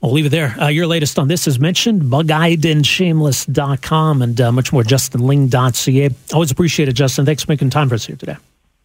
[0.02, 0.56] I'll leave it there.
[0.60, 6.10] Uh, your latest on this is mentioned, bugeyedandShameless.com and uh, much more, justinling.ca.
[6.34, 7.26] Always appreciate it, Justin.
[7.26, 8.36] Thanks for making time for us here today.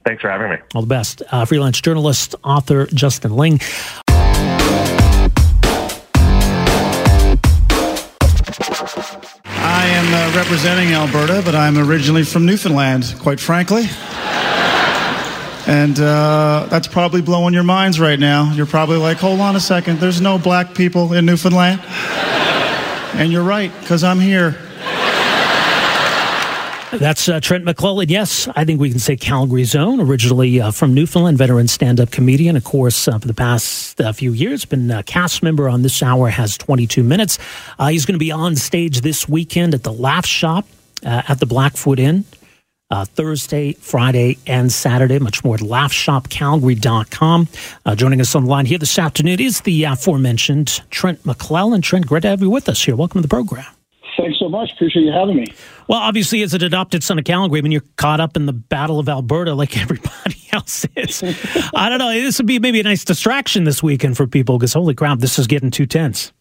[0.07, 0.59] Thanks for having me.
[0.77, 1.23] All the best.
[1.31, 3.59] Uh, freelance journalist, author Justin Ling.
[9.45, 13.89] I am uh, representing Alberta, but I'm originally from Newfoundland, quite frankly.
[15.69, 18.51] And uh, that's probably blowing your minds right now.
[18.55, 21.81] You're probably like, hold on a second, there's no black people in Newfoundland.
[23.15, 24.53] And you're right, because I'm here.
[26.93, 28.09] That's uh, Trent McClellan.
[28.09, 32.11] Yes, I think we can say Calgary's own, originally uh, from Newfoundland, veteran stand up
[32.11, 32.57] comedian.
[32.57, 36.03] Of course, uh, for the past uh, few years, been a cast member on this
[36.03, 37.39] hour, has 22 minutes.
[37.79, 40.67] Uh, he's going to be on stage this weekend at the Laugh Shop
[41.05, 42.25] uh, at the Blackfoot Inn.
[42.91, 45.19] Uh, Thursday, Friday, and Saturday.
[45.19, 47.49] Much more at laughshopcalgary.com.
[47.85, 51.83] Uh, joining us on the line here this afternoon is the aforementioned Trent McClellan.
[51.83, 52.97] Trent, great to have you with us here.
[52.97, 53.67] Welcome to the program.
[54.17, 54.73] Thanks so much.
[54.73, 55.47] Appreciate you having me.
[55.87, 58.53] Well, obviously, as an adopted son of Calgary, I mean, you're caught up in the
[58.53, 61.23] Battle of Alberta like everybody else is.
[61.75, 62.11] I don't know.
[62.11, 65.39] This would be maybe a nice distraction this weekend for people because, holy crap, this
[65.39, 66.33] is getting too tense.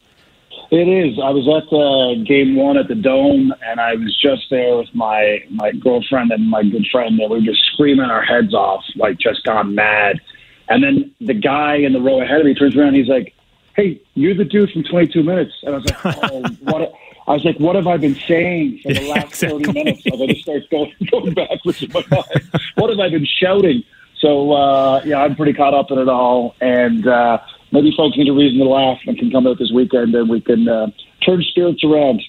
[0.70, 1.18] It is.
[1.18, 4.94] I was at the game one at the Dome, and I was just there with
[4.94, 8.84] my my girlfriend and my good friend, and we were just screaming our heads off,
[8.96, 10.20] like just gone mad.
[10.68, 13.34] And then the guy in the row ahead of me turns around, and he's like,
[13.78, 16.92] "Hey, you're the dude from 22 Minutes," and I was like, "Oh, what?" A,
[17.28, 19.66] I was like, what have I been saying for the last exactly.
[19.66, 20.04] 30 minutes?
[20.08, 22.50] I was just start going, going backwards in my mind.
[22.76, 23.84] what have I been shouting?
[24.20, 26.56] So, uh, yeah, I'm pretty caught up in it all.
[26.62, 27.40] And uh,
[27.72, 30.42] maybe folks need a reason to laugh and can come out this weekend and we
[30.42, 30.88] can uh,
[31.26, 32.22] turn spirits around.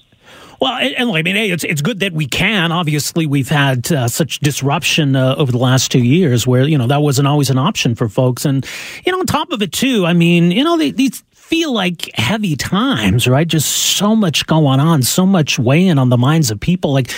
[0.60, 2.72] Well, and, I mean, hey, it's it's good that we can.
[2.72, 6.88] Obviously, we've had uh, such disruption uh, over the last two years, where you know
[6.88, 8.66] that wasn't always an option for folks, and
[9.06, 12.10] you know, on top of it too, I mean, you know, they, these feel like
[12.14, 13.46] heavy times, right?
[13.46, 16.92] Just so much going on, so much weighing on the minds of people.
[16.92, 17.10] Like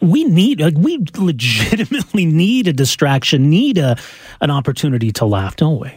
[0.00, 3.96] we need, like we legitimately need a distraction, need a
[4.40, 5.92] an opportunity to laugh, don't we?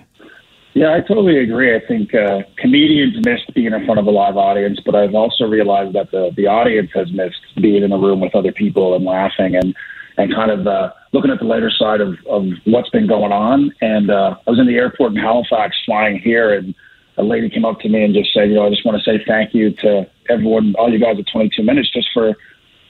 [0.79, 1.75] Yeah, I totally agree.
[1.75, 5.43] I think uh, comedians missed being in front of a live audience, but I've also
[5.43, 9.03] realized that the the audience has missed being in a room with other people and
[9.03, 9.75] laughing and
[10.17, 13.73] and kind of uh, looking at the lighter side of, of what's been going on.
[13.81, 16.73] And uh, I was in the airport in Halifax flying here and
[17.17, 19.03] a lady came up to me and just said, you know, I just want to
[19.03, 22.37] say thank you to everyone, all you guys at 22 Minutes, just for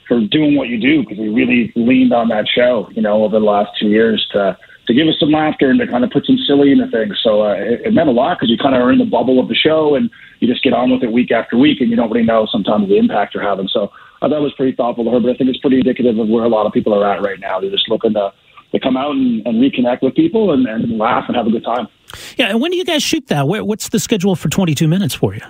[0.08, 3.40] for doing what you do because we really leaned on that show, you know, over
[3.40, 4.56] the last two years to
[4.90, 7.16] to give us some laughter and to kind of put some silly into things.
[7.24, 9.40] So uh, it, it meant a lot because you kind of are in the bubble
[9.40, 10.10] of the show and
[10.40, 12.90] you just get on with it week after week and you don't really know sometimes
[12.90, 13.68] the impact you're having.
[13.68, 13.92] So
[14.24, 16.28] I thought it was pretty thoughtful of her, but I think it's pretty indicative of
[16.28, 17.60] where a lot of people are at right now.
[17.60, 18.34] They're just looking to
[18.72, 21.64] to come out and, and reconnect with people and, and laugh and have a good
[21.64, 21.88] time.
[22.38, 23.48] Yeah, and when do you guys shoot that?
[23.48, 25.42] What's the schedule for 22 minutes for you?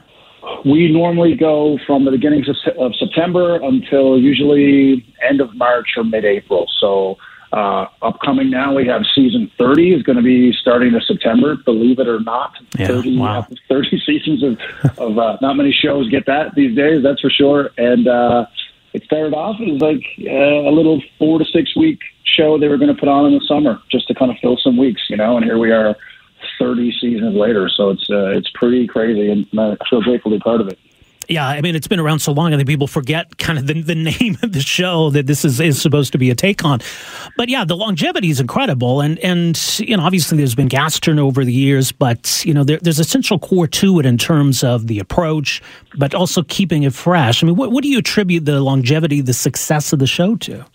[0.65, 6.05] We normally go from the beginnings of, of September until usually end of March or
[6.05, 6.65] mid-April.
[6.79, 7.17] So
[7.52, 12.00] uh, upcoming now, we have season 30 is going to be starting in September, believe
[12.00, 12.54] it or not.
[12.78, 13.47] Yeah, 30, wow.
[13.68, 14.60] 30 seasons of,
[14.97, 17.72] of uh, not many shows get that these days, that's for sure.
[17.78, 18.45] And uh,
[18.93, 22.78] it started off as like uh, a little four to six week show they were
[22.78, 25.18] going to put on in the summer just to kind of fill some weeks, you
[25.18, 25.95] know, and here we are
[26.60, 27.70] 30 seasons later.
[27.70, 30.80] So it's uh, it's pretty crazy, and I feel grateful to be part of it.
[31.28, 33.80] Yeah, I mean, it's been around so long, I think people forget kind of the,
[33.82, 36.80] the name of the show that this is, is supposed to be a take on.
[37.38, 39.01] But yeah, the longevity is incredible.
[39.01, 42.80] And, and you know, obviously there's been gas turnover the years, but, you know, there,
[42.82, 45.61] there's a central core to it in terms of the approach,
[45.97, 47.43] but also keeping it fresh.
[47.43, 50.65] I mean, what, what do you attribute the longevity, the success of the show to?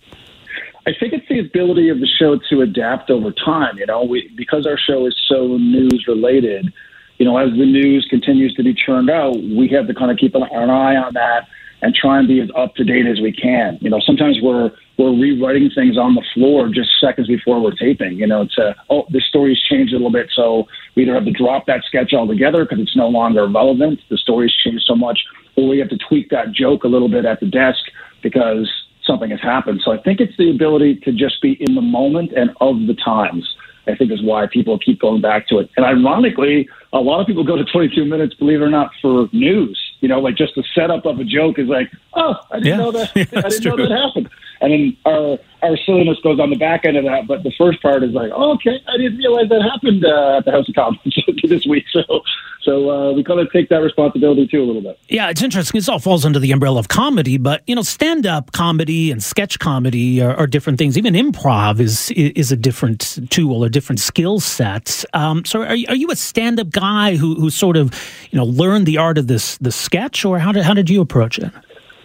[0.87, 3.79] I think it's the ability of the show to adapt over time.
[3.79, 6.73] You know, we because our show is so news related,
[7.19, 10.17] you know, as the news continues to be churned out, we have to kind of
[10.17, 11.47] keep an, an eye on that
[11.83, 13.79] and try and be as up to date as we can.
[13.81, 18.17] You know, sometimes we're we're rewriting things on the floor just seconds before we're taping.
[18.17, 21.27] You know, it's a oh, the story's changed a little bit, so we either have
[21.27, 24.01] to drop that sketch altogether because it's no longer relevant.
[24.09, 25.21] The story's changed so much,
[25.57, 27.81] or we have to tweak that joke a little bit at the desk
[28.23, 28.71] because
[29.05, 29.83] something has happened.
[29.85, 32.95] So I think it's the ability to just be in the moment and of the
[32.95, 33.47] times.
[33.87, 35.71] I think is why people keep going back to it.
[35.77, 39.29] And ironically, a lot of people go to 22 minutes, believe it or not, for
[39.33, 39.81] news.
[40.01, 42.77] You know, like just the setup of a joke is like, oh, I didn't Yeah.
[42.77, 43.11] know that.
[43.17, 44.29] Yeah, I didn't know that happened.
[44.65, 47.27] And then our our silliness goes on the back end of that.
[47.27, 50.45] But the first part is like, oh, okay, I didn't realize that happened uh, at
[50.47, 51.85] the House of Commons this week.
[51.93, 52.23] So
[52.63, 54.99] so uh, we kind of take that responsibility too a little bit.
[55.09, 55.79] Yeah, it's interesting.
[55.79, 59.59] This all falls under the umbrella of comedy, but you know, stand-up comedy and sketch
[59.59, 60.97] comedy are, are different things.
[60.97, 65.05] Even improv is is a different tool, a different skill set.
[65.13, 67.93] Um, so, are you, are you a stand-up guy who who sort of
[68.31, 71.03] you know learned the art of this the sketch, or how did how did you
[71.03, 71.53] approach it?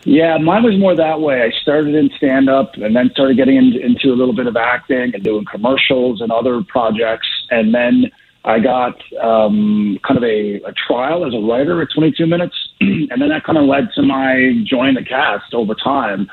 [0.05, 1.41] Yeah, mine was more that way.
[1.41, 4.55] I started in stand up and then started getting into, into a little bit of
[4.55, 7.27] acting and doing commercials and other projects.
[7.51, 8.05] And then
[8.45, 12.55] I got um, kind of a, a trial as a writer at 22 Minutes.
[12.79, 16.29] and then that kind of led to my joining the cast over time.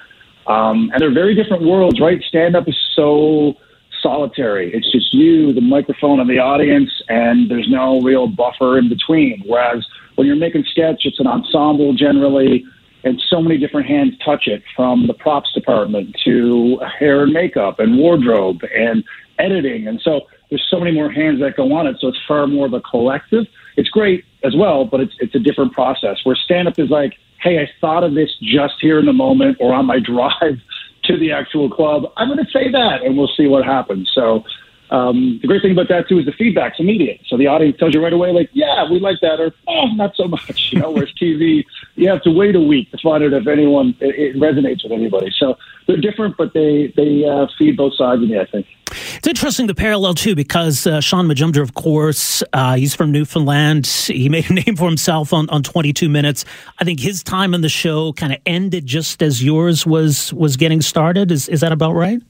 [0.46, 2.22] Um, and they're very different worlds, right?
[2.22, 3.54] Stand up is so
[4.00, 4.72] solitary.
[4.72, 9.42] It's just you, the microphone, and the audience, and there's no real buffer in between.
[9.44, 12.64] Whereas when you're making sketch, it's an ensemble generally
[13.07, 17.78] and so many different hands touch it from the props department to hair and makeup
[17.78, 19.04] and wardrobe and
[19.38, 19.86] editing.
[19.86, 21.96] And so there's so many more hands that go on it.
[22.00, 23.46] So it's far more of a collective.
[23.76, 27.14] It's great as well but it's it's a different process where stand up is like
[27.40, 30.61] hey i thought of this just here in the moment or on my drive
[31.07, 32.12] to the actual club.
[32.16, 34.11] I'm going to say that and we'll see what happens.
[34.14, 34.44] So
[34.91, 37.20] um, the great thing about that too is the feedback's immediate.
[37.26, 40.14] So the audience tells you right away, like, "Yeah, we like that," or "Oh, not
[40.16, 41.64] so much." You know, whereas TV,
[41.97, 44.93] you have to wait a week to find out if anyone it, it resonates with
[44.93, 45.32] anybody.
[45.37, 45.57] So
[45.87, 48.39] they're different, but they they uh, feed both sides of me.
[48.39, 48.66] I think.
[48.91, 53.87] It's interesting the parallel too, because uh, Shaun Majumder, of course, uh, he's from Newfoundland.
[53.87, 56.45] He made a name for himself on, on 22 Minutes.
[56.78, 60.57] I think his time on the show kind of ended just as yours was was
[60.57, 61.32] getting started.
[61.32, 62.22] Is is that about right?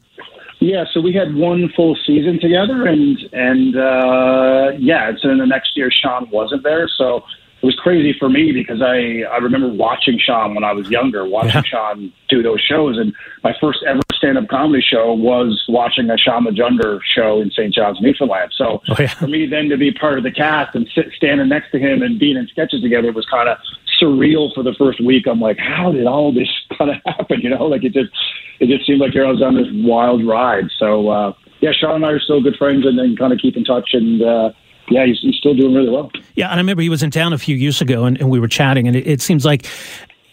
[0.58, 5.38] Yeah, so we had one full season together, and and uh, yeah, and so then
[5.38, 7.24] the next year Shaun wasn't there, so
[7.66, 11.26] it was crazy for me because I I remember watching Shaun when I was younger,
[11.26, 13.12] watching Shaun do those shows, and
[13.42, 17.74] my first ever stand up comedy show was watching a Shaun Majumder show in St.
[17.74, 18.52] John's, Newfoundland.
[18.56, 18.82] So
[19.18, 22.02] for me then to be part of the cast and sit standing next to him
[22.02, 23.58] and being in sketches together was kind of
[24.00, 25.26] surreal for the first week.
[25.26, 26.48] I'm like, how did all this
[26.78, 27.40] kind of happen?
[27.40, 28.12] You know, like it just
[28.60, 30.66] it just seemed like I was on this wild ride.
[30.78, 33.56] So uh, yeah, Shaun and I are still good friends, and then kind of keep
[33.56, 33.90] in touch.
[33.92, 34.52] And uh,
[34.88, 36.10] yeah, he's, he's still doing really well.
[36.34, 38.38] Yeah, and I remember he was in town a few years ago, and, and we
[38.38, 39.66] were chatting, and it, it seems like.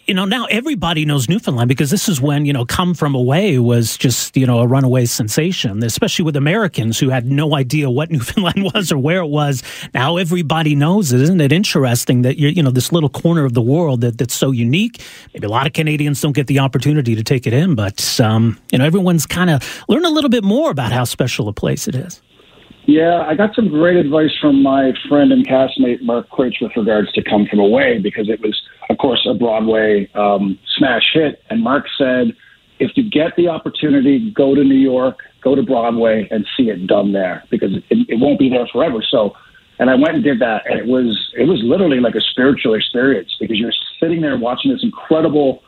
[0.06, 3.58] You know, now everybody knows Newfoundland because this is when, you know, Come From Away
[3.58, 8.10] was just, you know, a runaway sensation, especially with Americans who had no idea what
[8.12, 9.62] Newfoundland was or where it was.
[9.94, 11.22] Now everybody knows it.
[11.22, 14.50] Isn't it interesting that you know, this little corner of the world that, that's so
[14.50, 15.00] unique?
[15.32, 18.60] Maybe a lot of Canadians don't get the opportunity to take it in, but, um,
[18.72, 21.88] you know, everyone's kind of learn a little bit more about how special a place
[21.88, 22.20] it is.
[22.86, 27.10] Yeah, I got some great advice from my friend and castmate Mark Critch with regards
[27.12, 28.60] to Come From Away because it was,
[28.90, 31.42] of course, a Broadway um, smash hit.
[31.48, 32.32] And Mark said,
[32.80, 36.86] if you get the opportunity, go to New York, go to Broadway, and see it
[36.86, 39.02] done there because it, it won't be there forever.
[39.10, 39.32] So,
[39.78, 42.74] and I went and did that, and it was it was literally like a spiritual
[42.74, 45.62] experience because you're sitting there watching this incredible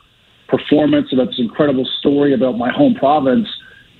[0.47, 3.47] performance about this incredible story about my home province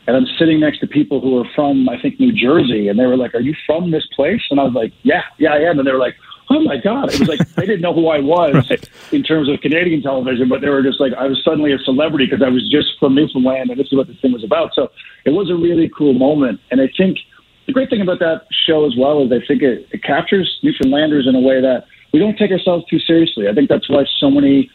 [0.07, 3.05] and I'm sitting next to people who are from, I think, New Jersey, and they
[3.05, 5.77] were like, "Are you from this place?" And I was like, "Yeah, yeah, I am."
[5.77, 6.15] And they were like,
[6.49, 8.71] "Oh my god!" It was like they didn't know who I was
[9.11, 12.25] in terms of Canadian television, but they were just like, I was suddenly a celebrity
[12.25, 14.73] because I was just from Newfoundland, and this is what this thing was about.
[14.73, 14.89] So
[15.25, 17.17] it was a really cool moment, and I think
[17.65, 21.27] the great thing about that show as well is I think it, it captures Newfoundlanders
[21.27, 21.83] in a way that
[22.13, 23.49] we don't take ourselves too seriously.
[23.49, 24.71] I think that's why so many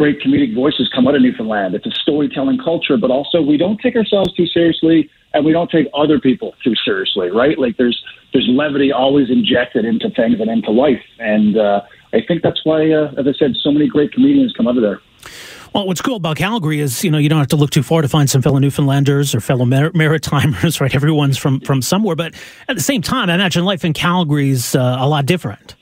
[0.00, 1.74] great comedic voices come out of Newfoundland.
[1.74, 5.70] It's a storytelling culture, but also we don't take ourselves too seriously and we don't
[5.70, 7.58] take other people too seriously, right?
[7.58, 11.02] Like there's there's levity always injected into things and into life.
[11.18, 11.82] And uh,
[12.14, 14.82] I think that's why, uh, as I said, so many great comedians come out of
[14.82, 15.02] there.
[15.74, 18.00] Well, what's cool about Calgary is, you know, you don't have to look too far
[18.00, 20.94] to find some fellow Newfoundlanders or fellow Mar- Maritimers, right?
[20.94, 22.16] Everyone's from, from somewhere.
[22.16, 22.34] But
[22.68, 25.76] at the same time, I imagine life in Calgary is uh, a lot different.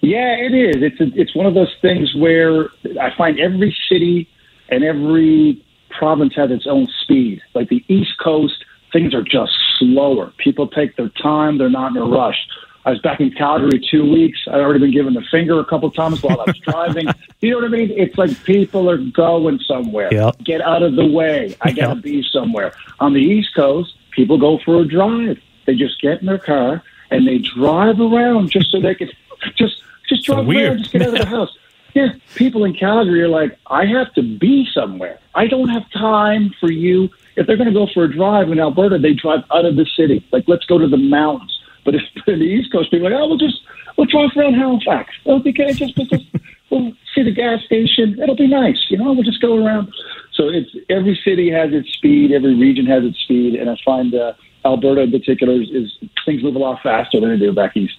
[0.00, 0.76] Yeah, it is.
[0.82, 2.68] It's a, it's one of those things where
[3.00, 4.28] I find every city
[4.68, 7.40] and every province has its own speed.
[7.54, 10.32] Like the East Coast, things are just slower.
[10.38, 12.38] People take their time; they're not in a rush.
[12.84, 14.38] I was back in Calgary two weeks.
[14.46, 17.12] I'd already been given the finger a couple times while I was driving.
[17.40, 17.90] you know what I mean?
[17.90, 20.14] It's like people are going somewhere.
[20.14, 20.38] Yep.
[20.44, 21.56] Get out of the way.
[21.60, 22.02] I got to Yep.
[22.04, 22.72] be somewhere.
[23.00, 25.38] On the East Coast, people go for a drive.
[25.66, 29.10] They just get in their car and they drive around just so they can
[29.56, 29.77] just
[30.08, 30.72] just drive weird.
[30.72, 31.56] around, just get out of the house.
[31.94, 35.18] Yeah, people in Calgary are like, I have to be somewhere.
[35.34, 37.08] I don't have time for you.
[37.36, 39.86] If they're going to go for a drive in Alberta, they drive out of the
[39.96, 40.24] city.
[40.30, 41.58] Like, let's go to the mountains.
[41.84, 43.62] But if in the East Coast, people are like, oh, we'll just
[43.96, 45.14] we'll drive around Halifax.
[45.26, 46.26] Oh, okay, just we'll just
[46.70, 48.20] we'll see the gas station.
[48.20, 49.12] It'll be nice, you know.
[49.12, 49.92] We'll just go around.
[50.34, 54.14] So it's every city has its speed, every region has its speed, and I find
[54.14, 54.34] uh,
[54.64, 57.96] Alberta in particular is, is things move a lot faster than they do back east.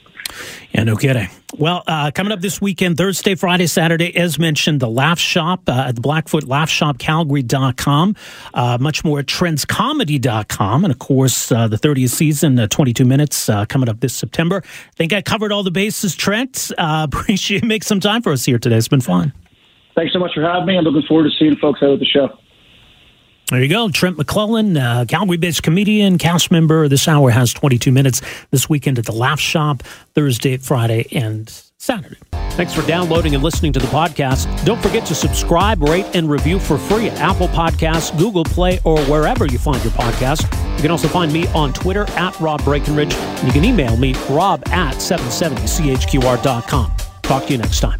[0.72, 1.30] Yeah, no kidding.
[1.58, 5.86] Well, uh, coming up this weekend, Thursday, Friday, Saturday, as mentioned, the Laugh Shop uh,
[5.88, 8.16] at the Blackfoot Laugh Shop, Calgary.com.
[8.54, 10.86] Uh, much more at trendscomedy.com.
[10.86, 14.62] And of course, uh, the 30th season, uh, 22 minutes, uh, coming up this September.
[14.66, 16.72] I think I covered all the bases, Trent.
[16.78, 18.78] Uh, appreciate you make some time for us here today.
[18.78, 19.34] It's been fun.
[19.96, 20.78] Thanks so much for having me.
[20.78, 22.30] I'm looking forward to seeing folks out at the show.
[23.50, 23.90] There you go.
[23.90, 26.88] Trent McClellan, uh, Calgary based comedian, cast member.
[26.88, 28.22] This hour has 22 minutes
[28.52, 29.82] this weekend at the Laugh Shop,
[30.14, 32.18] Thursday, Friday, and Saturday.
[32.52, 34.66] Thanks for downloading and listening to the podcast.
[34.66, 39.00] Don't forget to subscribe, rate, and review for free at Apple Podcasts, Google Play, or
[39.06, 40.44] wherever you find your podcast.
[40.76, 44.14] You can also find me on Twitter at Rob Breckenridge, and you can email me,
[44.30, 46.92] rob at 770chqr.com.
[47.24, 48.00] Talk to you next time.